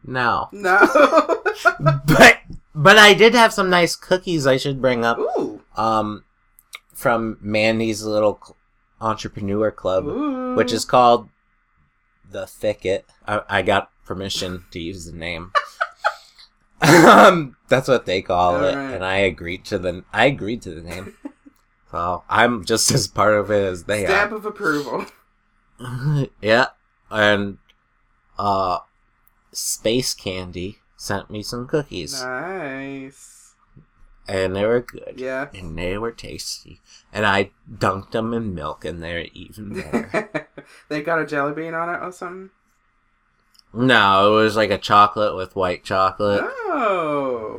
no, 0.05 0.49
No. 0.51 0.80
but 1.80 2.38
but 2.76 2.97
I 2.97 3.13
did 3.15 3.34
have 3.34 3.51
some 3.51 3.70
nice 3.70 3.95
cookies. 3.95 4.45
I 4.45 4.57
should 4.57 4.80
bring 4.82 5.03
up. 5.03 5.18
Ooh. 5.18 5.61
Um, 5.76 6.24
from 6.93 7.38
Mandy's 7.41 8.03
little 8.03 8.39
cl- 8.43 8.57
entrepreneur 9.01 9.72
club, 9.72 10.05
Ooh. 10.05 10.55
which 10.55 10.72
is 10.72 10.86
called 10.86 11.30
the 12.30 12.45
Thicket. 12.45 13.05
I, 13.28 13.41
I 13.49 13.61
got 13.63 13.89
permission 14.05 14.65
to 14.72 14.80
use 14.80 15.05
the 15.05 15.11
name. 15.18 15.51
Um, 16.82 17.55
that's 17.69 17.88
what 17.88 18.05
they 18.05 18.21
call 18.21 18.63
it, 18.63 18.75
Alright. 18.75 18.93
and 18.95 19.03
I 19.03 19.17
agreed 19.17 19.65
to 19.65 19.78
the. 19.80 20.03
I 20.13 20.25
agreed 20.25 20.61
to 20.63 20.71
the 20.71 20.82
name. 20.82 21.15
so 21.91 22.23
I'm 22.30 22.65
just 22.65 22.91
as 22.91 23.07
part 23.07 23.34
of 23.36 23.49
it 23.51 23.63
as 23.63 23.84
they 23.86 24.05
are. 24.05 24.09
stamp 24.09 24.32
of 24.32 24.45
approval. 24.45 25.05
yeah, 26.41 26.67
and 27.09 27.57
uh, 28.38 28.80
Space 29.51 30.13
Candy 30.13 30.80
sent 30.95 31.30
me 31.30 31.41
some 31.43 31.67
cookies, 31.67 32.21
Nice. 32.23 33.55
and 34.28 34.55
they 34.55 34.65
were 34.65 34.82
good. 34.82 35.15
Yeah. 35.17 35.47
and 35.53 35.78
they 35.78 35.97
were 35.97 36.11
tasty. 36.11 36.82
And 37.13 37.25
I 37.25 37.51
dunked 37.71 38.11
them 38.11 38.34
in 38.34 38.53
milk, 38.53 38.86
and 38.86 39.01
they're 39.01 39.25
even 39.34 39.73
better. 39.82 40.47
they 40.89 41.01
got 41.01 41.21
a 41.21 41.25
jelly 41.25 41.53
bean 41.53 41.73
on 41.73 41.89
it 41.89 41.99
or 42.05 42.11
something. 42.11 42.49
no, 43.73 44.38
it 44.38 44.43
was 44.43 44.55
like 44.55 44.71
a 44.71 44.78
chocolate 44.78 45.36
with 45.36 45.55
white 45.55 45.84
chocolate. 45.84 46.41
Oh, 46.43 46.66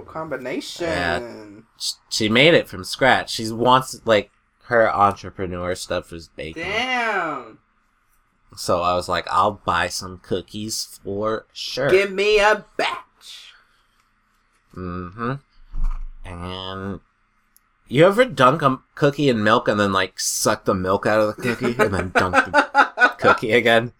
combination. 0.06 1.64
Sh- 1.78 1.92
She 2.08 2.28
made 2.28 2.54
it 2.54 2.68
from 2.68 2.84
scratch. 2.84 3.30
She 3.30 3.50
wants 3.50 4.00
like 4.04 4.30
her 4.64 4.92
entrepreneur 4.94 5.74
stuff 5.74 6.12
is 6.12 6.28
baking. 6.28 6.62
Damn. 6.64 7.58
So 8.56 8.82
I 8.82 8.94
was 8.94 9.08
like, 9.08 9.26
I'll 9.30 9.60
buy 9.64 9.88
some 9.88 10.18
cookies 10.18 10.98
for 11.04 11.46
sure. 11.52 11.88
Give 11.90 12.10
me 12.12 12.38
a 12.40 12.64
batch. 12.76 13.52
mm-hmm. 14.74 15.34
And 16.24 17.00
you 17.86 18.06
ever 18.06 18.24
dunk 18.24 18.62
a 18.62 18.80
cookie 18.94 19.28
in 19.28 19.42
milk 19.44 19.68
and 19.68 19.78
then 19.80 19.92
like 19.92 20.18
suck 20.20 20.64
the 20.64 20.74
milk 20.74 21.06
out 21.06 21.20
of 21.20 21.36
the 21.36 21.42
cookie 21.42 21.74
and 21.78 21.94
then 21.94 22.10
dunk 22.14 22.34
the 22.34 23.14
cookie 23.18 23.52
again? 23.52 23.92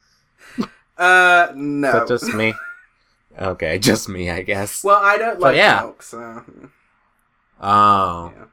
Uh, 0.97 1.49
Is 1.51 1.57
no. 1.57 1.93
that 1.93 2.09
just 2.09 2.35
me? 2.35 2.55
Okay, 3.39 3.79
just 3.91 4.09
me, 4.09 4.31
I 4.31 4.43
guess. 4.43 4.83
well, 4.83 5.01
I 5.03 5.17
don't 5.19 5.35
But 5.39 5.55
like 5.55 5.57
yeah. 5.57 5.81
milk, 5.81 6.03
so 6.03 6.45
Oh. 7.61 8.33
yeah. 8.37 8.45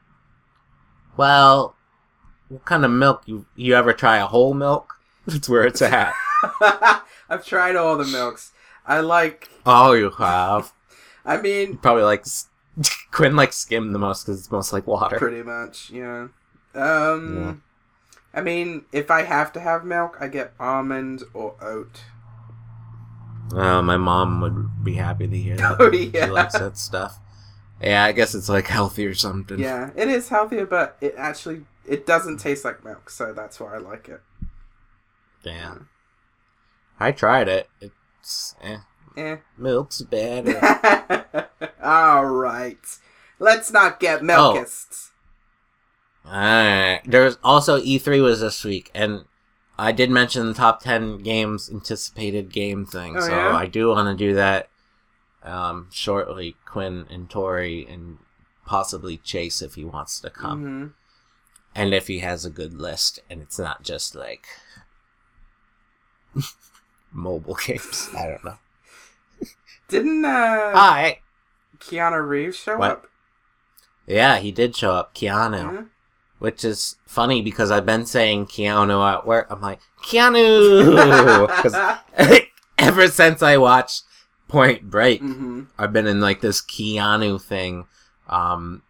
Well, 1.16 1.74
what 2.48 2.64
kind 2.64 2.84
of 2.84 2.90
milk 2.90 3.22
you 3.26 3.46
you 3.56 3.74
ever 3.74 3.92
try 3.92 4.18
a 4.18 4.26
whole 4.26 4.54
milk? 4.54 4.94
That's 5.26 5.48
where 5.48 5.64
it's 5.64 5.82
at. 5.82 6.12
I've 7.28 7.44
tried 7.44 7.76
all 7.76 7.96
the 7.96 8.04
milks. 8.04 8.52
I 8.86 9.00
like. 9.00 9.48
oh, 9.64 9.92
you 9.92 10.10
have. 10.10 10.72
I 11.24 11.40
mean, 11.40 11.78
Probably 11.78 12.04
like 12.04 12.24
Quinn 13.10 13.34
likes 13.34 13.56
skim 13.56 13.92
the 13.92 13.98
most 13.98 14.24
because 14.24 14.38
it's 14.40 14.50
most 14.52 14.72
like 14.72 14.86
water. 14.86 15.16
pretty 15.18 15.42
much. 15.42 15.90
Yeah. 15.90 16.28
Um. 16.74 17.62
I 18.34 18.42
mean, 18.42 18.84
if 18.92 19.10
I 19.10 19.22
have 19.22 19.52
to 19.54 19.60
have 19.60 19.84
milk, 19.84 20.18
I 20.20 20.28
get 20.28 20.52
almond 20.60 21.22
or 21.32 21.54
oat. 21.60 22.02
Oh, 23.52 23.82
my 23.82 23.96
mom 23.96 24.40
would 24.40 24.84
be 24.84 24.94
happy 24.94 25.26
to 25.28 25.36
hear 25.36 25.56
that. 25.56 25.76
Oh 25.80 25.90
She 25.90 26.10
likes 26.30 26.58
that 26.58 26.76
stuff. 26.76 27.18
Yeah, 27.80 28.04
I 28.04 28.12
guess 28.12 28.34
it's 28.34 28.48
like 28.48 28.66
healthy 28.66 29.06
or 29.06 29.14
something. 29.14 29.58
Yeah, 29.58 29.90
it 29.94 30.08
is 30.08 30.28
healthier, 30.28 30.66
but 30.66 30.96
it 31.00 31.14
actually 31.16 31.62
it 31.84 32.06
doesn't 32.06 32.38
taste 32.38 32.64
like 32.64 32.84
milk, 32.84 33.10
so 33.10 33.32
that's 33.32 33.60
why 33.60 33.74
I 33.74 33.78
like 33.78 34.08
it. 34.08 34.20
Damn. 35.42 35.88
I 36.98 37.12
tried 37.12 37.48
it. 37.48 37.68
It's 37.80 38.56
eh, 38.62 38.78
Eh. 39.16 39.36
milk's 39.58 40.00
better. 40.02 40.58
All 41.82 42.24
right. 42.24 42.78
Let's 43.38 43.70
not 43.70 44.00
get 44.00 44.22
milkists. 44.22 45.10
Alright. 46.26 47.02
There's 47.04 47.36
also 47.44 47.78
E3 47.80 48.22
was 48.22 48.40
this 48.40 48.64
week, 48.64 48.90
and 48.94 49.26
I 49.78 49.92
did 49.92 50.10
mention 50.10 50.46
the 50.46 50.54
top 50.54 50.80
10 50.80 51.18
games 51.18 51.68
anticipated 51.70 52.52
game 52.52 52.86
thing, 52.86 53.16
Oh, 53.16 53.20
so 53.20 53.28
yeah? 53.30 53.54
I 53.54 53.66
do 53.66 53.88
want 53.88 54.08
to 54.18 54.24
do 54.26 54.34
that 54.34 54.68
um, 55.42 55.88
shortly. 55.92 56.56
Quinn 56.64 57.06
and 57.10 57.28
Tori, 57.28 57.86
and 57.88 58.18
possibly 58.64 59.16
Chase 59.18 59.60
if 59.62 59.74
he 59.74 59.84
wants 59.84 60.18
to 60.20 60.30
come, 60.30 60.64
Mhm. 60.64 60.92
and 61.74 61.92
if 61.94 62.06
he 62.08 62.20
has 62.20 62.44
a 62.44 62.50
good 62.50 62.72
list, 62.74 63.20
and 63.30 63.42
it's 63.42 63.58
not 63.58 63.82
just 63.82 64.14
like 64.14 64.46
mobile 67.12 67.54
games. 67.66 68.08
I 68.16 68.26
don't 68.26 68.44
know. 68.44 68.58
Didn't 69.88 70.24
uh, 70.24 70.72
Hi. 70.74 71.20
Keanu 71.78 72.26
Reeves 72.26 72.56
show 72.56 72.76
What? 72.78 72.90
up? 72.90 73.06
Yeah, 74.06 74.38
he 74.38 74.50
did 74.52 74.74
show 74.74 74.92
up, 74.92 75.14
Keanu. 75.14 75.72
Yeah. 75.74 75.82
Which 76.38 76.64
is 76.64 76.96
funny 77.06 77.40
because 77.42 77.70
I've 77.70 77.86
been 77.86 78.04
saying 78.04 78.46
Keanu 78.46 79.02
at 79.10 79.26
work. 79.26 79.46
I'm 79.50 79.60
like, 79.62 79.80
Keanu! 80.04 81.48
'Cause 81.62 81.74
ever 82.78 83.08
since 83.08 83.42
I 83.42 83.56
watched 83.56 84.02
Point 84.48 84.90
Break, 84.90 85.20
hmm 85.20 85.64
I've 85.78 85.92
been 85.92 86.06
in 86.06 86.20
like 86.20 86.40
this 86.42 86.60
Keanu 86.60 87.40
thing, 87.42 87.86
um, 88.28 88.82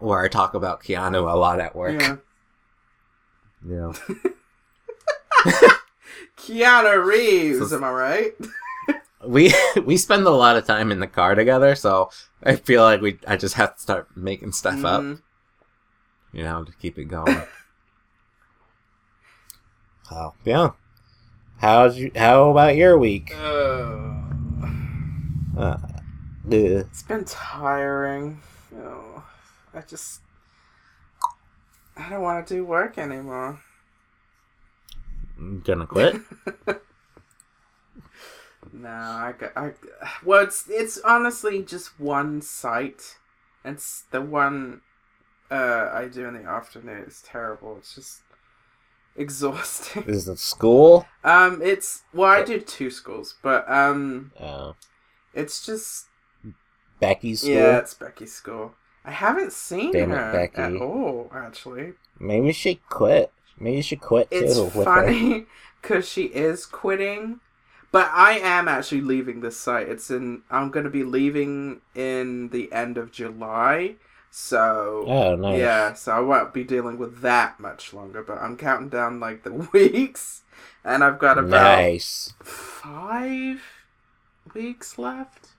where 0.00 0.20
I 0.22 0.28
talk 0.28 0.54
about 0.54 0.82
Keanu 0.82 1.30
a 1.32 1.36
lot 1.36 1.60
at 1.60 1.76
work. 1.76 2.00
Yeah. 2.00 2.16
Yeah. 3.66 3.92
Keanu 6.36 7.04
Reeves, 7.04 7.70
So- 7.70 7.76
am 7.76 7.84
I 7.84 7.90
right? 7.90 8.32
We 9.26 9.54
we 9.86 9.96
spend 9.96 10.26
a 10.26 10.30
lot 10.30 10.56
of 10.56 10.66
time 10.66 10.92
in 10.92 11.00
the 11.00 11.06
car 11.06 11.34
together, 11.34 11.74
so 11.74 12.10
I 12.42 12.56
feel 12.56 12.82
like 12.82 13.00
we 13.00 13.18
I 13.26 13.36
just 13.38 13.54
have 13.54 13.74
to 13.76 13.80
start 13.80 14.08
making 14.14 14.52
stuff 14.52 14.84
up, 14.84 15.00
Mhm. 15.00 15.22
You 16.34 16.42
know, 16.42 16.64
to 16.64 16.72
keep 16.72 16.98
it 16.98 17.04
going. 17.06 17.42
so 20.08 20.34
yeah. 20.44 20.70
How's 21.58 21.96
you? 21.96 22.10
How 22.14 22.50
about 22.50 22.76
your 22.76 22.98
week? 22.98 23.32
Uh, 23.34 24.12
Uh, 25.56 25.60
uh, 25.60 25.78
it's 26.50 27.02
been 27.04 27.24
tiring. 27.24 28.40
Oh, 28.76 29.22
I 29.72 29.80
just 29.82 30.20
I 31.96 32.10
don't 32.10 32.22
want 32.22 32.46
to 32.46 32.54
do 32.54 32.64
work 32.64 32.98
anymore. 32.98 33.60
I'm 35.38 35.60
gonna 35.60 35.86
quit. 35.86 36.20
No, 38.72 38.88
I, 38.88 39.34
got- 39.38 39.56
I, 39.56 39.72
well, 40.24 40.42
it's 40.42 40.68
it's 40.68 40.98
honestly 41.02 41.62
just 41.62 42.00
one 42.00 42.42
site. 42.42 43.18
It's 43.64 44.02
the 44.10 44.20
one 44.20 44.80
uh, 45.50 45.90
I 45.92 46.08
do 46.08 46.26
in 46.26 46.34
the 46.42 46.48
afternoon. 46.48 47.04
It's 47.06 47.22
terrible. 47.26 47.76
It's 47.78 47.94
just 47.94 48.22
exhausting. 49.16 50.04
Is 50.04 50.28
it 50.28 50.38
school? 50.38 51.06
um, 51.22 51.60
it's 51.62 52.02
well, 52.12 52.30
I 52.30 52.42
do 52.44 52.60
two 52.60 52.90
schools, 52.90 53.36
but 53.42 53.68
um, 53.70 54.32
Uh, 54.38 54.72
it's 55.32 55.64
just 55.64 56.06
Becky's 57.00 57.42
school. 57.42 57.52
yeah, 57.54 57.78
it's 57.78 57.94
Becky's 57.94 58.32
school. 58.32 58.74
I 59.04 59.10
haven't 59.10 59.52
seen 59.52 59.92
Damn 59.92 60.12
it, 60.12 60.16
her 60.16 60.32
Becky. 60.32 60.62
at 60.62 60.76
all. 60.76 61.30
Actually, 61.34 61.92
Maybe 62.18 62.52
she 62.52 62.76
quit. 62.88 63.32
Maybe 63.58 63.82
she 63.82 63.96
quit 63.96 64.28
it's 64.30 64.54
too. 64.56 64.70
funny 64.70 65.46
because 65.82 66.08
she 66.08 66.24
is 66.24 66.66
quitting. 66.66 67.40
But 67.92 68.10
I 68.12 68.38
am 68.40 68.66
actually 68.66 69.02
leaving 69.02 69.40
this 69.40 69.56
site. 69.56 69.88
It's 69.88 70.10
in. 70.10 70.42
I'm 70.50 70.70
going 70.70 70.84
to 70.84 70.90
be 70.90 71.04
leaving 71.04 71.80
in 71.94 72.48
the 72.48 72.72
end 72.72 72.98
of 72.98 73.12
July. 73.12 73.94
So 74.36 75.06
Oh, 75.08 75.36
nice. 75.36 75.58
yeah, 75.58 75.94
so 75.94 76.12
I 76.12 76.18
won't 76.20 76.52
be 76.52 76.64
dealing 76.64 76.98
with 76.98 77.20
that 77.20 77.60
much 77.60 77.94
longer. 77.94 78.20
But 78.22 78.38
I'm 78.38 78.56
counting 78.56 78.88
down 78.88 79.20
like 79.20 79.44
the 79.44 79.52
weeks, 79.72 80.42
and 80.84 81.04
I've 81.04 81.20
got 81.20 81.38
about 81.38 81.78
Nice. 81.80 82.34
five 82.42 83.62
weeks 84.54 84.98
left. 84.98 85.50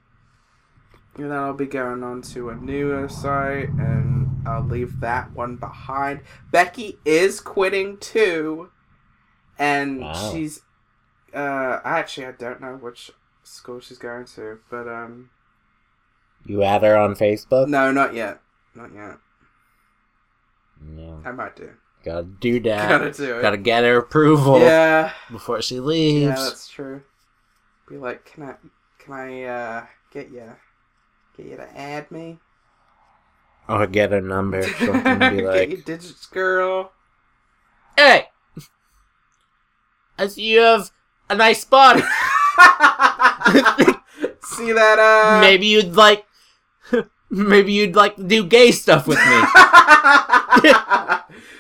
And 1.16 1.32
then 1.32 1.38
I'll 1.38 1.54
be 1.54 1.66
going 1.68 2.04
on 2.04 2.22
to 2.34 2.50
a 2.50 2.56
newer 2.56 3.08
site, 3.08 3.70
and 3.70 4.46
I'll 4.46 4.66
leave 4.66 5.00
that 5.00 5.32
one 5.34 5.56
behind. 5.56 6.20
Becky 6.52 7.00
is 7.06 7.40
quitting 7.40 7.98
too, 7.98 8.72
and 9.58 10.02
Wow. 10.02 10.14
she's. 10.14 10.62
Uh, 11.34 11.80
actually, 11.86 12.28
I 12.28 12.32
don't 12.34 12.62
know 12.62 12.76
which 12.76 13.12
school 13.44 13.80
she's 13.80 13.98
going 13.98 14.26
to, 14.36 14.60
but 14.70 14.88
um, 14.88 15.30
You 16.46 16.64
add 16.64 16.84
her 16.84 16.96
on 16.98 17.16
Facebook? 17.16 17.68
no, 17.70 17.92
not 17.92 18.14
yet, 18.14 18.42
not 18.76 18.94
yet. 18.94 19.18
No. 20.82 21.22
I 21.26 21.32
might 21.32 21.56
do. 21.56 21.70
Gotta 22.04 22.24
do 22.24 22.60
that. 22.62 22.90
Gotta 22.90 23.12
do 23.12 23.38
it. 23.40 23.42
Gotta 23.42 23.58
get 23.58 23.84
her 23.84 23.98
approval 23.98 24.60
Yeah, 24.60 25.12
before 25.32 25.62
she 25.62 25.80
leaves. 25.80 26.26
yeah, 26.28 26.36
that's 26.36 26.68
true. 26.68 27.02
Be 27.88 27.98
like, 27.98 28.26
can 28.26 28.44
I, 28.44 28.56
can 29.00 29.14
I 29.14 29.44
uh, 29.44 29.86
get 30.12 30.30
you, 30.32 30.52
get 31.38 31.46
you 31.46 31.56
to 31.58 31.78
add 31.78 32.10
me? 32.12 32.40
Or 33.68 33.88
get 33.88 34.12
her 34.12 34.22
number. 34.22 34.62
Something 34.64 35.18
be 35.20 35.20
Get 35.20 35.34
you 35.36 35.48
like, 35.48 35.86
digits, 35.86 36.26
girl. 36.28 36.92
Hey! 37.98 38.28
I 40.20 40.28
see 40.28 40.44
you 40.54 40.60
have 40.60 40.92
a 41.30 41.36
nice 41.36 41.66
body. 41.66 42.02
See 44.42 44.72
that? 44.72 45.00
Uh, 45.00 45.42
maybe 45.42 45.66
you'd 45.68 45.96
like. 45.96 46.26
Maybe 47.30 47.74
you'd 47.74 47.96
like 47.96 48.16
to 48.18 48.24
do 48.24 48.46
gay 48.46 48.72
stuff 48.72 49.08
with 49.08 49.18
me. 49.18 49.24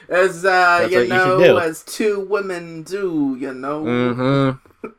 as 0.09 0.45
uh, 0.45 0.80
That's 0.80 0.91
you 0.91 0.97
what 0.99 1.07
you 1.07 1.07
know, 1.07 1.57
as 1.57 1.84
two 1.84 2.22
women 2.22 2.84
do. 2.84 3.36
You 3.39 3.53
know. 3.53 3.84
Mm-hmm. 3.84 4.89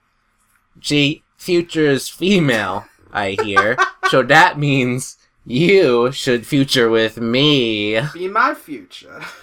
Gee, 0.78 1.22
future 1.36 1.86
is 1.86 2.08
female, 2.08 2.86
I 3.12 3.36
hear. 3.42 3.76
so 4.10 4.22
that 4.22 4.58
means 4.58 5.16
you 5.44 6.12
should 6.12 6.46
future 6.46 6.90
with 6.90 7.18
me. 7.18 8.00
Be 8.12 8.28
my 8.28 8.54
future. 8.54 9.22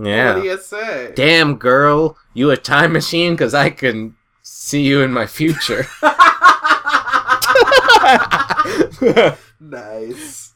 yeah. 0.00 0.34
What 0.34 0.42
do 0.42 0.48
you 0.48 0.58
say? 0.58 1.12
Damn, 1.14 1.56
girl, 1.56 2.16
you 2.32 2.50
a 2.50 2.56
time 2.56 2.92
machine? 2.92 3.34
Because 3.34 3.54
I 3.54 3.70
can 3.70 4.16
see 4.42 4.82
you 4.82 5.02
in 5.02 5.12
my 5.12 5.26
future. 5.26 5.86
Nice. 9.60 10.52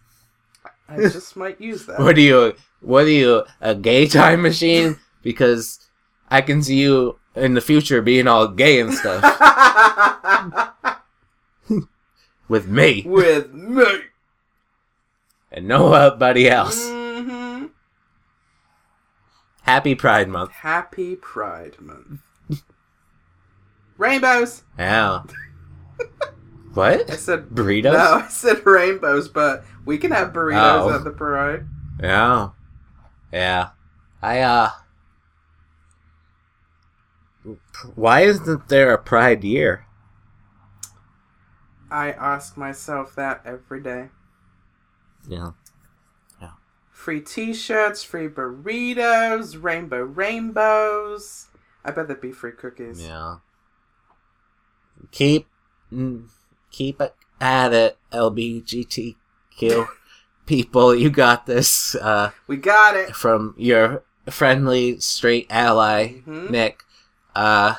I 0.89 0.97
just 0.97 1.37
might 1.37 1.61
use 1.61 1.87
that. 1.87 1.99
what 2.01 2.17
are 2.17 2.21
you? 2.21 2.55
What 2.81 3.05
are 3.05 3.09
you? 3.09 3.45
A 3.61 3.75
gay 3.75 4.07
time 4.07 4.43
machine? 4.43 4.99
Because 5.23 5.79
I 6.29 6.41
can 6.43 6.63
see 6.63 6.77
you 6.81 7.19
in 7.35 7.55
the 7.55 7.61
future 7.61 8.01
being 8.03 8.27
all 8.29 8.49
gay 8.49 8.81
and 8.81 8.93
stuff 8.95 9.23
with 12.49 12.67
me 12.69 13.03
With 13.07 13.53
me. 13.53 13.85
and 15.51 15.67
nobody 15.69 16.49
else. 16.49 16.79
hmm 16.89 17.67
Happy 19.63 19.95
Pride 19.95 20.29
Month. 20.29 20.51
Happy 20.53 21.17
Pride 21.17 21.81
Month. 21.81 22.21
Rainbows. 23.97 24.63
Yeah. 24.79 25.23
what? 26.75 27.11
I 27.11 27.17
said 27.17 27.49
Burritos? 27.49 27.93
no. 27.93 28.15
I 28.25 28.29
said 28.29 28.65
rainbows, 28.67 29.29
but 29.29 29.65
we 29.85 29.99
can 29.99 30.11
have 30.11 30.33
burritos 30.33 30.91
Oh. 30.93 30.95
at 30.95 31.05
the 31.05 31.11
parade. 31.11 31.65
Yeah. 32.01 32.51
Yeah. 33.33 33.71
I, 34.23 34.41
uh. 34.41 34.71
Why 37.95 38.21
isn't 38.23 38.69
there 38.69 38.93
a 38.93 38.99
Pride 38.99 39.45
year? 39.45 39.87
I 41.91 42.11
ask 42.13 42.57
myself 42.57 43.15
that 43.17 43.43
every 43.45 43.81
day. 43.81 44.09
Yeah. 45.29 45.51
Yeah. 46.41 46.53
Free 46.91 47.21
T-shirts, 47.21 48.03
free 48.03 48.29
burritos, 48.29 49.63
rainbow 49.63 50.03
rainbows. 50.03 51.49
I 51.85 51.91
bet 51.91 52.09
there'd 52.09 52.21
be 52.21 52.33
free 52.33 52.53
cookies. 52.53 53.03
Yeah. 53.03 53.37
Keep. 55.11 55.47
mm, 55.93 56.27
Keep 56.75 57.01
it 57.01 57.15
at 57.41 57.73
it, 57.73 57.97
LBGTQ 58.13 59.87
people. 60.45 60.93
You 60.95 61.09
got 61.09 61.47
this. 61.47 61.95
Uh, 61.95 62.33
We 62.49 62.57
got 62.57 62.97
it. 62.97 63.15
from 63.15 63.55
your 63.57 64.03
friendly 64.29 64.99
straight 64.99 65.47
ally 65.51 66.23
Mhm. 66.27 66.51
Nick. 66.51 66.83
Uh, 67.35 67.77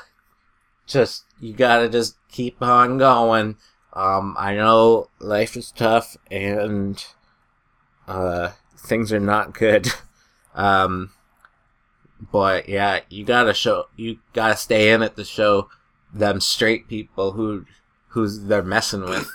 just 0.88 1.26
you 1.42 1.52
gotta 1.54 1.90
just 1.90 2.16
keep 2.32 2.62
on 2.62 2.98
going. 2.98 3.58
Um, 3.92 4.34
I 4.40 4.56
know 4.56 5.10
life 5.20 5.58
is 5.58 5.72
tough 5.72 6.16
and 6.32 7.04
uh 8.08 8.52
things 8.78 9.12
are 9.12 9.20
not 9.20 9.54
good. 9.54 9.88
Um, 10.56 11.10
but 12.32 12.70
yeah, 12.70 13.02
you 13.10 13.26
gotta 13.26 13.54
show 13.54 13.88
you 13.98 14.20
gotta 14.32 14.56
stay 14.56 14.94
in 14.94 15.02
it 15.02 15.18
to 15.18 15.26
show 15.26 15.70
them 16.14 16.40
straight 16.40 16.88
people 16.88 17.34
who 17.34 17.66
who's 18.16 18.46
they're 18.46 18.64
messing 18.64 19.02
with, 19.02 19.30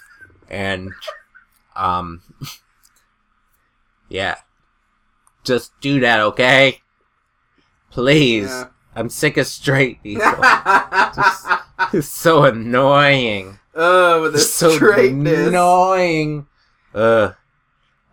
and 0.48 0.90
um, 1.76 2.22
yeah, 4.08 4.36
just 5.44 5.78
do 5.82 6.00
that, 6.00 6.18
okay? 6.20 6.80
Please. 7.90 8.48
Yeah. 8.48 8.68
I'm 8.96 9.10
sick 9.10 9.36
of 9.36 9.46
straight 9.46 10.02
people. 10.02 10.24
it's 11.92 12.08
so 12.08 12.44
annoying. 12.44 13.58
oh, 13.74 14.22
with 14.22 14.32
the 14.32 14.38
so 14.38 14.70
straightness. 14.70 15.48
annoying. 15.48 16.46
Ugh. 16.94 17.34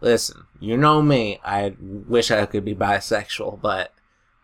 Listen, 0.02 0.44
you 0.60 0.76
know 0.76 1.02
me. 1.02 1.40
I 1.46 1.76
wish 1.80 2.30
I 2.30 2.46
could 2.46 2.66
be 2.66 2.76
bisexual, 2.76 3.62
but 3.62 3.94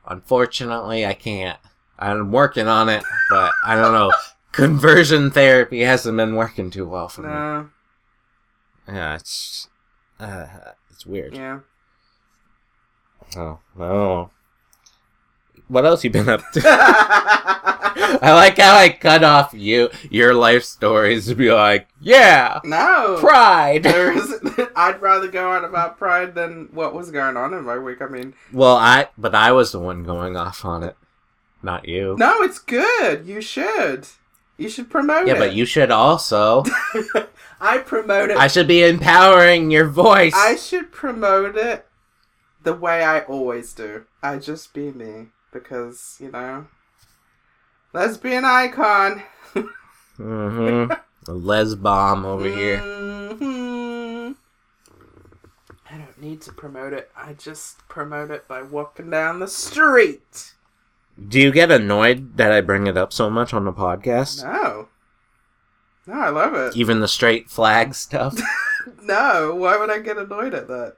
unfortunately, 0.08 1.06
I 1.06 1.14
can't. 1.14 1.60
I'm 2.00 2.32
working 2.32 2.68
on 2.68 2.88
it, 2.88 3.04
but 3.30 3.52
I 3.66 3.76
don't 3.76 3.94
know. 3.94 4.12
Conversion 4.54 5.32
therapy 5.32 5.82
hasn't 5.82 6.16
been 6.16 6.36
working 6.36 6.70
too 6.70 6.88
well 6.88 7.10
for 7.10 7.24
me. 7.24 7.70
Yeah, 8.88 9.16
it's 9.16 9.68
uh, 10.20 10.48
it's 10.92 11.06
weird. 11.06 11.36
Yeah. 11.36 11.60
Oh, 13.36 13.60
oh. 13.80 14.30
What 15.68 15.86
else 15.86 16.04
you 16.04 16.12
been 16.12 16.30
up 16.30 16.42
to? 16.52 16.62
I 17.96 18.32
like 18.34 18.60
how 18.60 18.76
I 18.76 18.90
cut 18.90 19.24
off 19.24 19.54
you 19.54 19.90
your 20.12 20.36
life 20.36 20.64
stories 20.64 21.26
to 21.28 21.36
be 21.36 21.52
like, 21.52 21.88
yeah, 22.00 22.60
no. 22.64 23.18
pride. 23.20 23.84
There 23.84 24.12
is, 24.12 24.40
I'd 24.76 25.02
rather 25.02 25.30
go 25.30 25.50
on 25.50 25.66
about 25.66 25.98
pride 25.98 26.36
than 26.36 26.70
what 26.72 26.94
was 26.94 27.10
going 27.10 27.38
on 27.38 27.54
in 27.56 27.64
my 27.64 27.80
week. 27.80 28.02
I 28.04 28.08
mean, 28.08 28.36
well, 28.52 28.76
I 28.76 29.08
but 29.18 29.34
I 29.34 29.52
was 29.52 29.72
the 29.72 29.80
one 29.80 30.04
going 30.04 30.38
off 30.38 30.64
on 30.64 30.84
it, 30.84 30.96
not 31.64 31.88
you. 31.88 32.16
no, 32.20 32.44
it's 32.44 32.60
good. 32.60 33.26
You 33.26 33.42
should. 33.42 34.08
You 34.58 34.70
should 34.70 34.90
promote 34.90 35.24
it. 35.24 35.28
yeah, 35.28 35.36
it. 35.36 35.40
but 35.40 35.54
you 35.54 35.66
should 35.66 35.92
also. 35.92 36.64
I 37.62 37.80
promote 37.80 38.30
it. 38.30 38.38
I 38.38 38.48
should 38.48 38.68
be 38.68 38.84
empowering 38.84 39.72
your 39.72 39.88
voice. 39.88 40.34
I 40.36 40.56
should 40.56 40.92
promote 40.92 41.58
it 41.58 41.88
the 42.64 42.74
way 42.74 43.04
I 43.04 43.22
always 43.22 43.74
do. 43.74 44.06
I 44.22 44.38
just 44.38 44.74
be 44.74 44.92
me 44.92 45.28
because 45.52 46.18
you 46.20 46.32
know, 46.32 46.68
lesbian 47.94 48.46
icon. 48.46 49.24
hmm 50.18 50.92
A 51.28 51.32
les 51.32 51.76
bomb 51.76 52.26
over 52.26 52.48
here. 52.48 52.80
Mhm. 52.80 54.36
I 55.90 55.98
don't 55.98 56.22
need 56.22 56.42
to 56.42 56.52
promote 56.52 56.94
it. 56.94 57.12
I 57.16 57.34
just 57.34 57.88
promote 57.88 58.32
it 58.32 58.48
by 58.48 58.62
walking 58.62 59.10
down 59.10 59.40
the 59.40 59.48
street. 59.48 60.54
Do 61.30 61.40
you 61.40 61.52
get 61.52 61.72
annoyed 61.72 62.38
that 62.38 62.52
I 62.52 62.62
bring 62.62 62.88
it 62.88 62.98
up 62.98 63.14
so 63.14 63.30
much 63.30 63.54
on 63.54 63.66
the 63.66 63.74
podcast? 63.74 64.44
No. 64.44 64.90
No, 66.06 66.14
I 66.16 66.30
love 66.30 66.54
it. 66.54 66.76
Even 66.76 67.00
the 67.00 67.08
straight 67.08 67.50
flag 67.50 67.96
stuff. 67.96 68.38
No, 69.02 69.56
why 69.56 69.78
would 69.78 69.90
I 69.90 70.00
get 70.00 70.18
annoyed 70.18 70.54
at 70.54 70.68
that? 70.68 70.96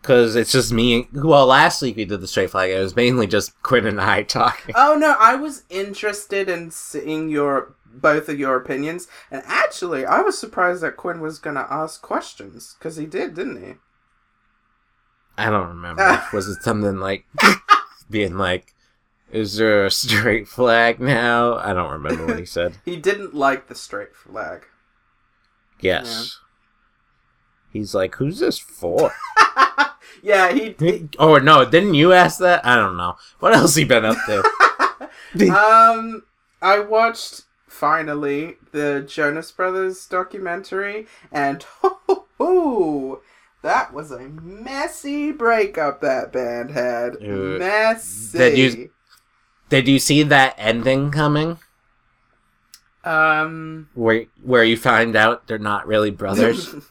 Because 0.00 0.36
it's 0.36 0.52
just 0.52 0.72
me. 0.72 1.08
Well, 1.12 1.46
last 1.46 1.82
week 1.82 1.96
we 1.96 2.04
did 2.04 2.20
the 2.20 2.28
straight 2.28 2.50
flag. 2.50 2.70
It 2.70 2.78
was 2.78 2.96
mainly 2.96 3.26
just 3.26 3.60
Quinn 3.62 3.86
and 3.86 4.00
I 4.00 4.22
talking. 4.22 4.74
Oh 4.76 4.96
no, 4.98 5.16
I 5.18 5.34
was 5.34 5.64
interested 5.68 6.48
in 6.48 6.70
seeing 6.70 7.28
your 7.28 7.74
both 7.86 8.28
of 8.28 8.38
your 8.38 8.56
opinions, 8.56 9.08
and 9.30 9.42
actually, 9.46 10.06
I 10.06 10.20
was 10.20 10.38
surprised 10.38 10.82
that 10.82 10.96
Quinn 10.96 11.20
was 11.20 11.38
gonna 11.38 11.66
ask 11.68 12.00
questions 12.00 12.76
because 12.78 12.96
he 12.96 13.06
did, 13.06 13.34
didn't 13.34 13.62
he? 13.62 13.74
I 15.36 15.50
don't 15.50 15.68
remember. 15.68 16.22
was 16.32 16.48
it 16.48 16.62
something 16.62 16.98
like 16.98 17.26
being 18.10 18.36
like, 18.36 18.74
"Is 19.32 19.56
there 19.56 19.84
a 19.84 19.90
straight 19.90 20.48
flag 20.48 21.00
now?" 21.00 21.54
I 21.54 21.72
don't 21.72 21.92
remember 21.92 22.26
what 22.26 22.38
he 22.38 22.46
said. 22.58 22.78
He 22.84 22.96
didn't 22.96 23.34
like 23.34 23.68
the 23.68 23.74
straight 23.74 24.14
flag. 24.14 24.66
Yes. 25.80 26.40
He's 27.72 27.94
like, 27.94 28.16
"Who's 28.16 28.38
this 28.38 28.58
for?" 28.58 29.12
yeah, 30.22 30.52
he. 30.52 31.08
oh 31.18 31.36
no, 31.36 31.64
didn't 31.64 31.94
you 31.94 32.12
ask 32.12 32.38
that? 32.40 32.64
I 32.64 32.76
don't 32.76 32.96
know. 32.96 33.16
What 33.40 33.54
else 33.54 33.74
he 33.74 33.84
been 33.84 34.04
up 34.04 34.16
to? 34.26 34.44
um, 35.52 36.22
I 36.60 36.80
watched 36.80 37.42
finally 37.66 38.56
the 38.72 39.04
Jonas 39.06 39.52
Brothers 39.52 40.06
documentary, 40.06 41.06
and 41.30 41.62
ho, 41.62 41.98
ho, 42.06 42.26
ho, 42.38 43.20
that 43.62 43.92
was 43.92 44.10
a 44.10 44.20
messy 44.28 45.32
breakup 45.32 46.00
that 46.00 46.32
band 46.32 46.70
had. 46.70 47.16
Uh, 47.16 47.58
messy. 47.58 48.38
did 48.38 48.58
you- 48.58 48.90
Did 49.68 49.86
you 49.88 49.98
see 49.98 50.22
that 50.22 50.54
ending 50.58 51.10
coming? 51.10 51.58
Um. 53.04 53.88
Where 53.94 54.26
where 54.42 54.64
you 54.64 54.76
find 54.76 55.14
out 55.16 55.46
they're 55.46 55.58
not 55.58 55.86
really 55.86 56.10
brothers? 56.10 56.74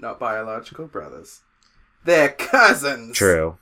Not 0.00 0.20
biological 0.20 0.86
brothers. 0.86 1.40
They're 2.04 2.28
cousins. 2.28 3.16
True. 3.16 3.58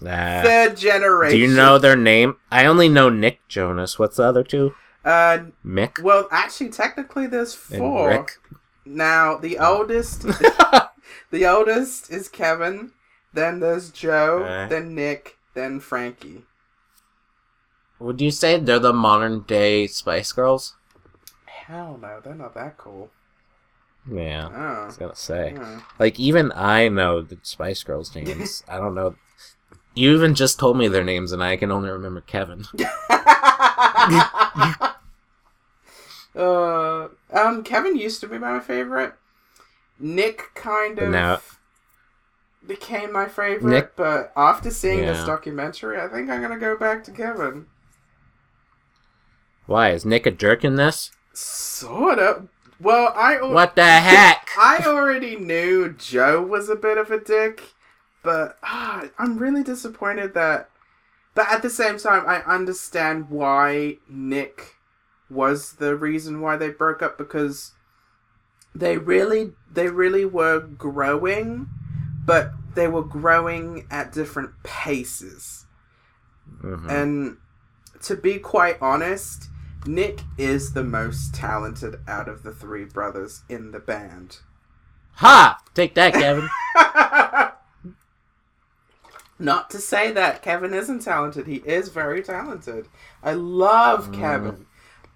Nah. 0.00 0.42
Third 0.42 0.76
generation. 0.76 1.38
Do 1.38 1.44
you 1.46 1.54
know 1.54 1.78
their 1.78 1.94
name? 1.96 2.36
I 2.50 2.66
only 2.66 2.88
know 2.88 3.08
Nick 3.10 3.46
Jonas. 3.46 3.96
What's 3.98 4.16
the 4.16 4.24
other 4.24 4.42
two? 4.42 4.74
Uh, 5.04 5.38
Mick 5.64 6.02
well, 6.02 6.26
actually, 6.32 6.70
technically, 6.70 7.26
there's 7.28 7.54
and 7.70 7.78
four. 7.78 8.08
Rick. 8.08 8.30
Now, 8.84 9.36
the 9.36 9.58
oldest, 9.58 10.22
the 11.30 11.46
oldest 11.46 12.10
is 12.10 12.28
Kevin. 12.28 12.92
Then 13.32 13.60
there's 13.60 13.90
Joe. 13.90 14.42
Okay. 14.44 14.66
Then 14.68 14.94
Nick. 14.94 15.36
Then 15.54 15.80
Frankie. 15.80 16.42
Would 17.98 18.20
you 18.20 18.30
say 18.30 18.58
they're 18.58 18.78
the 18.78 18.92
modern 18.92 19.42
day 19.42 19.86
Spice 19.86 20.32
Girls? 20.32 20.74
Hell 21.44 21.98
no, 22.00 22.20
they're 22.22 22.34
not 22.34 22.54
that 22.54 22.76
cool. 22.76 23.10
Yeah, 24.10 24.48
I 24.48 24.82
Oh. 24.82 24.86
was 24.86 24.96
gonna 24.96 25.14
say. 25.14 25.56
Like 25.98 26.18
even 26.18 26.50
I 26.56 26.88
know 26.88 27.22
the 27.22 27.38
Spice 27.42 27.84
Girls 27.84 28.12
names. 28.16 28.64
I 28.68 28.78
don't 28.78 28.94
know. 28.96 29.14
You 29.94 30.14
even 30.16 30.34
just 30.34 30.58
told 30.58 30.76
me 30.76 30.88
their 30.88 31.04
names, 31.04 31.30
and 31.32 31.42
I 31.44 31.56
can 31.56 31.70
only 31.70 31.90
remember 31.90 32.22
Kevin. 32.22 32.64
uh, 36.34 37.08
um, 37.32 37.62
Kevin 37.64 37.96
used 37.96 38.20
to 38.20 38.26
be 38.28 38.38
my 38.38 38.60
favorite. 38.60 39.14
Nick 39.98 40.50
kind 40.54 40.98
of 40.98 41.10
now- 41.10 41.40
became 42.66 43.12
my 43.12 43.26
favorite, 43.26 43.70
Nick- 43.70 43.96
but 43.96 44.32
after 44.36 44.70
seeing 44.70 45.00
this 45.00 45.24
documentary, 45.24 46.00
I 46.00 46.08
think 46.08 46.30
I'm 46.30 46.40
gonna 46.42 46.58
go 46.58 46.76
back 46.76 47.04
to 47.04 47.10
Kevin. 47.10 47.66
Why 49.66 49.90
is 49.90 50.04
Nick 50.04 50.26
a 50.26 50.30
jerk 50.30 50.64
in 50.64 50.76
this? 50.76 51.10
Sort 51.32 52.18
of. 52.18 52.48
Well, 52.80 53.12
I 53.16 53.36
al- 53.36 53.52
What 53.52 53.76
the 53.76 53.84
heck? 53.84 54.48
I 54.58 54.82
already 54.84 55.36
knew 55.36 55.92
Joe 55.92 56.42
was 56.42 56.68
a 56.68 56.74
bit 56.76 56.98
of 56.98 57.10
a 57.10 57.20
dick, 57.20 57.62
but 58.22 58.58
ah, 58.62 59.04
I'm 59.18 59.38
really 59.38 59.62
disappointed 59.62 60.34
that. 60.34 60.68
But 61.34 61.48
at 61.48 61.62
the 61.62 61.70
same 61.70 61.98
time, 61.98 62.24
I 62.26 62.42
understand 62.42 63.30
why 63.30 63.98
Nick 64.08 64.76
was 65.32 65.72
the 65.74 65.96
reason 65.96 66.40
why 66.40 66.56
they 66.56 66.68
broke 66.70 67.02
up 67.02 67.16
because 67.18 67.72
they 68.74 68.98
really 68.98 69.52
they 69.70 69.88
really 69.88 70.24
were 70.24 70.60
growing, 70.60 71.68
but 72.24 72.52
they 72.74 72.88
were 72.88 73.02
growing 73.04 73.86
at 73.90 74.12
different 74.12 74.50
paces. 74.62 75.66
Mhm. 76.62 76.90
And 76.90 77.36
to 78.02 78.16
be 78.16 78.38
quite 78.38 78.78
honest, 78.80 79.48
Nick 79.86 80.20
is 80.38 80.72
the 80.72 80.84
most 80.84 81.34
talented 81.34 82.00
out 82.06 82.28
of 82.28 82.42
the 82.42 82.52
three 82.52 82.84
brothers 82.84 83.42
in 83.48 83.72
the 83.72 83.80
band. 83.80 84.38
Ha! 85.16 85.58
Take 85.74 85.94
that, 85.94 86.14
Kevin. 86.14 86.48
Not 89.38 89.70
to 89.70 89.78
say 89.78 90.12
that 90.12 90.42
Kevin 90.42 90.72
isn't 90.72 91.00
talented. 91.00 91.46
He 91.46 91.56
is 91.56 91.88
very 91.88 92.22
talented. 92.22 92.88
I 93.22 93.32
love 93.32 94.10
Mm. 94.10 94.14
Kevin. 94.18 94.66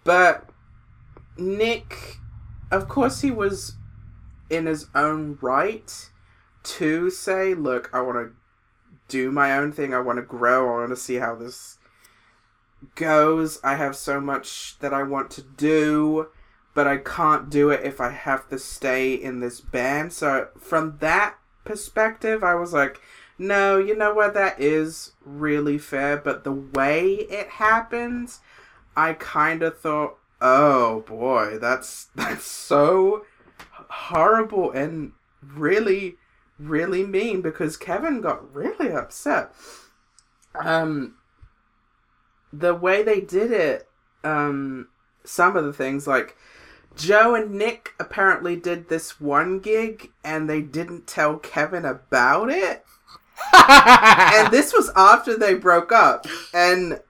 But 0.06 0.48
Nick, 1.36 2.18
of 2.70 2.88
course, 2.88 3.22
he 3.22 3.32
was 3.32 3.74
in 4.48 4.66
his 4.66 4.86
own 4.94 5.36
right 5.42 6.10
to 6.62 7.10
say, 7.10 7.54
look, 7.54 7.90
I 7.92 8.00
want 8.00 8.16
to 8.16 8.32
do 9.08 9.32
my 9.32 9.58
own 9.58 9.72
thing. 9.72 9.92
I 9.92 9.98
want 9.98 10.18
to 10.18 10.22
grow. 10.22 10.68
I 10.68 10.78
want 10.78 10.90
to 10.90 10.96
see 10.96 11.16
how 11.16 11.34
this 11.34 11.78
goes. 12.94 13.58
I 13.64 13.74
have 13.74 13.96
so 13.96 14.20
much 14.20 14.78
that 14.78 14.94
I 14.94 15.02
want 15.02 15.32
to 15.32 15.42
do, 15.42 16.28
but 16.72 16.86
I 16.86 16.98
can't 16.98 17.50
do 17.50 17.70
it 17.70 17.84
if 17.84 18.00
I 18.00 18.10
have 18.10 18.48
to 18.50 18.60
stay 18.60 19.12
in 19.12 19.40
this 19.40 19.60
band. 19.60 20.12
So, 20.12 20.48
from 20.56 20.98
that 21.00 21.34
perspective, 21.64 22.44
I 22.44 22.54
was 22.54 22.72
like, 22.72 23.00
no, 23.38 23.78
you 23.78 23.96
know 23.96 24.14
what? 24.14 24.34
That 24.34 24.60
is 24.60 25.12
really 25.24 25.78
fair. 25.78 26.16
But 26.16 26.44
the 26.44 26.52
way 26.52 27.06
it 27.12 27.48
happened, 27.48 28.38
I 28.96 29.12
kind 29.14 29.62
of 29.62 29.78
thought, 29.78 30.18
oh 30.40 31.00
boy, 31.00 31.58
that's 31.58 32.04
that's 32.14 32.46
so 32.46 33.24
horrible 33.88 34.70
and 34.70 35.12
really, 35.42 36.16
really 36.58 37.04
mean 37.04 37.42
because 37.42 37.76
Kevin 37.76 38.20
got 38.20 38.54
really 38.54 38.90
upset. 38.90 39.52
Um, 40.58 41.16
the 42.52 42.74
way 42.74 43.02
they 43.02 43.20
did 43.20 43.52
it, 43.52 43.88
um, 44.24 44.88
some 45.24 45.56
of 45.56 45.64
the 45.64 45.72
things 45.72 46.06
like 46.06 46.36
Joe 46.96 47.34
and 47.34 47.52
Nick 47.52 47.90
apparently 48.00 48.56
did 48.56 48.88
this 48.88 49.20
one 49.20 49.58
gig 49.58 50.10
and 50.24 50.48
they 50.48 50.62
didn't 50.62 51.06
tell 51.06 51.36
Kevin 51.36 51.84
about 51.84 52.50
it. 52.50 52.84
And 53.52 54.50
this 54.50 54.72
was 54.72 54.90
after 54.96 55.36
they 55.36 55.54
broke 55.54 55.92
up. 55.92 56.26
And 56.54 57.00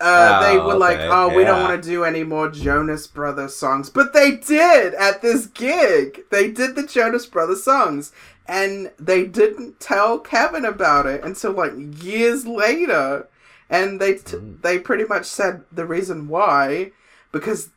uh, 0.00 0.40
they 0.42 0.58
Oh, 0.58 0.66
were 0.66 0.76
like, 0.76 0.98
okay, 0.98 1.08
oh, 1.10 1.28
we 1.34 1.44
don't 1.44 1.62
want 1.62 1.82
to 1.82 1.88
do 1.88 2.04
any 2.04 2.22
more 2.22 2.50
Jonas 2.50 3.06
Brothers 3.06 3.56
songs. 3.56 3.88
But 3.90 4.12
they 4.12 4.32
did 4.36 4.94
at 4.94 5.22
this 5.22 5.46
gig. 5.46 6.20
They 6.30 6.50
did 6.50 6.74
the 6.76 6.86
Jonas 6.86 7.26
Brothers 7.26 7.62
songs. 7.64 8.12
And 8.48 8.92
they 8.98 9.24
didn't 9.26 9.80
tell 9.80 10.18
Kevin 10.18 10.64
about 10.64 11.06
it 11.06 11.24
until 11.24 11.52
like 11.52 11.72
years 12.02 12.46
later. 12.46 13.26
And 13.68 14.00
they 14.00 14.14
t- 14.14 14.36
Mm. 14.36 14.62
they 14.62 14.78
pretty 14.78 15.04
much 15.04 15.26
said 15.26 15.64
the 15.72 15.84
reason 15.86 16.28
why 16.28 16.92
because 17.32 17.70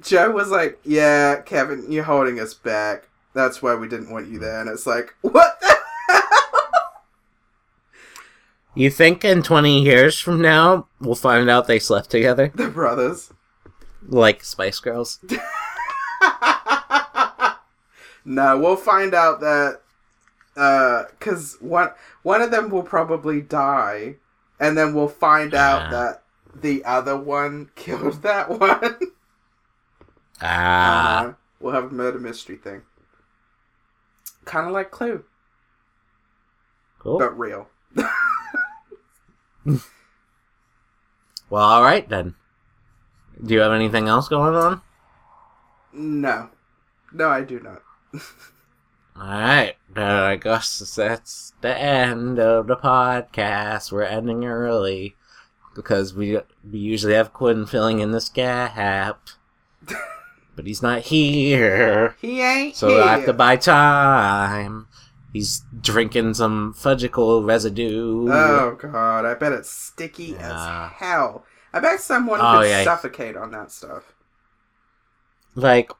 Joe 0.00 0.30
was 0.32 0.48
like, 0.50 0.80
"Yeah, 0.84 1.36
Kevin, 1.42 1.90
you're 1.92 2.04
holding 2.04 2.40
us 2.40 2.52
back. 2.54 3.08
That's 3.34 3.62
why 3.62 3.74
we 3.76 3.88
didn't 3.88 4.10
want 4.10 4.26
you 4.28 4.38
there." 4.40 4.60
And 4.60 4.68
it's 4.68 4.86
like, 4.86 5.14
"What 5.22 5.60
the 5.60 5.76
hell?" 6.08 7.02
You 8.74 8.90
think 8.90 9.24
in 9.24 9.42
20 9.42 9.82
years 9.82 10.18
from 10.20 10.40
now, 10.40 10.86
we'll 11.00 11.14
find 11.14 11.48
out 11.50 11.66
they 11.66 11.78
slept 11.78 12.10
together? 12.10 12.52
The 12.54 12.68
brothers. 12.68 13.32
Like 14.06 14.42
Spice 14.44 14.78
Girls? 14.80 15.18
no, 18.24 18.58
we'll 18.58 18.76
find 18.76 19.14
out 19.14 19.40
that 19.40 19.80
uh 20.56 21.04
cuz 21.20 21.56
one 21.60 21.90
one 22.22 22.42
of 22.42 22.50
them 22.50 22.68
will 22.70 22.82
probably 22.82 23.40
die 23.40 24.16
and 24.58 24.76
then 24.76 24.92
we'll 24.94 25.08
find 25.08 25.54
out 25.54 25.82
Ah. 25.86 25.90
that 25.90 26.22
the 26.54 26.84
other 26.84 27.16
one 27.16 27.70
killed 27.76 28.22
that 28.22 28.48
one. 28.50 28.98
Ah. 30.40 31.26
Uh, 31.26 31.32
we'll 31.60 31.74
have 31.74 31.84
a 31.84 31.94
murder 31.94 32.18
mystery 32.18 32.56
thing. 32.56 32.82
Kind 34.44 34.66
of 34.66 34.72
like 34.72 34.90
Clue, 34.90 35.24
Cool. 36.98 37.18
but 37.18 37.38
real. 37.38 37.68
Well, 41.50 41.64
alright 41.64 42.06
then. 42.08 42.34
Do 43.42 43.54
you 43.54 43.60
have 43.60 43.72
anything 43.72 44.06
else 44.06 44.28
going 44.28 44.54
on? 44.54 44.82
No. 45.94 46.50
No, 47.12 47.28
I 47.30 47.40
do 47.42 47.60
not. 47.60 47.82
Alright, 49.18 49.76
then 49.92 50.10
I 50.10 50.36
guess 50.36 50.78
that's 50.94 51.52
the 51.60 51.76
end 51.76 52.38
of 52.38 52.66
the 52.66 52.76
podcast. 52.76 53.90
We're 53.90 54.02
ending 54.02 54.44
early 54.44 55.16
because 55.74 56.12
we 56.14 56.38
we 56.70 56.78
usually 56.78 57.14
have 57.14 57.32
Quinn 57.32 57.64
filling 57.64 58.00
in 58.00 58.12
this 58.12 58.28
gap, 58.28 59.18
but 60.54 60.66
he's 60.66 60.82
not 60.82 61.02
here, 61.02 62.14
He 62.20 62.42
ain't 62.42 62.76
so 62.76 62.88
here. 62.88 63.02
I 63.02 63.16
have 63.16 63.24
to 63.24 63.32
buy 63.32 63.56
time. 63.56 64.87
He's 65.38 65.62
drinking 65.80 66.34
some 66.34 66.74
fudgsicle 66.74 67.46
residue. 67.46 68.26
Oh 68.28 68.76
god, 68.76 69.24
I 69.24 69.34
bet 69.34 69.52
it's 69.52 69.70
sticky 69.70 70.32
Yeah. 70.32 70.86
as 70.86 70.92
hell. 70.94 71.44
I 71.72 71.78
bet 71.78 72.00
someone 72.00 72.40
Oh, 72.42 72.58
could 72.58 72.70
yeah. 72.70 72.82
suffocate 72.82 73.36
on 73.36 73.52
that 73.52 73.70
stuff. 73.70 74.14
Like, 75.54 75.92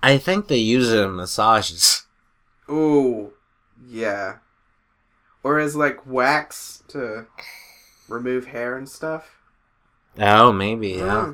I 0.00 0.16
think 0.16 0.46
they 0.46 0.58
use 0.58 0.92
it 0.92 1.00
in 1.00 1.16
massages. 1.16 2.06
Ooh, 2.70 3.32
yeah. 3.84 4.36
Or 5.42 5.58
as 5.58 5.74
like 5.74 6.06
wax 6.06 6.84
to 6.88 7.26
remove 8.08 8.46
hair 8.46 8.76
and 8.76 8.88
stuff. 8.88 9.38
Oh, 10.20 10.52
maybe, 10.52 10.90
yeah. 10.90 11.32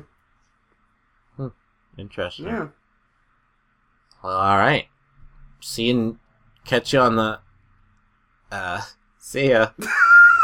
Mm, 1.37 1.51
Interesting. 1.95 2.47
yeah. 2.47 2.67
Well, 4.23 4.35
all 4.35 4.57
right. 4.57 4.87
See 5.59 5.89
you. 5.89 6.17
Catch 6.65 6.93
you 6.93 6.99
on 6.99 7.15
the. 7.15 7.39
Uh, 8.51 8.81
see 9.19 9.49
ya. 9.51 9.69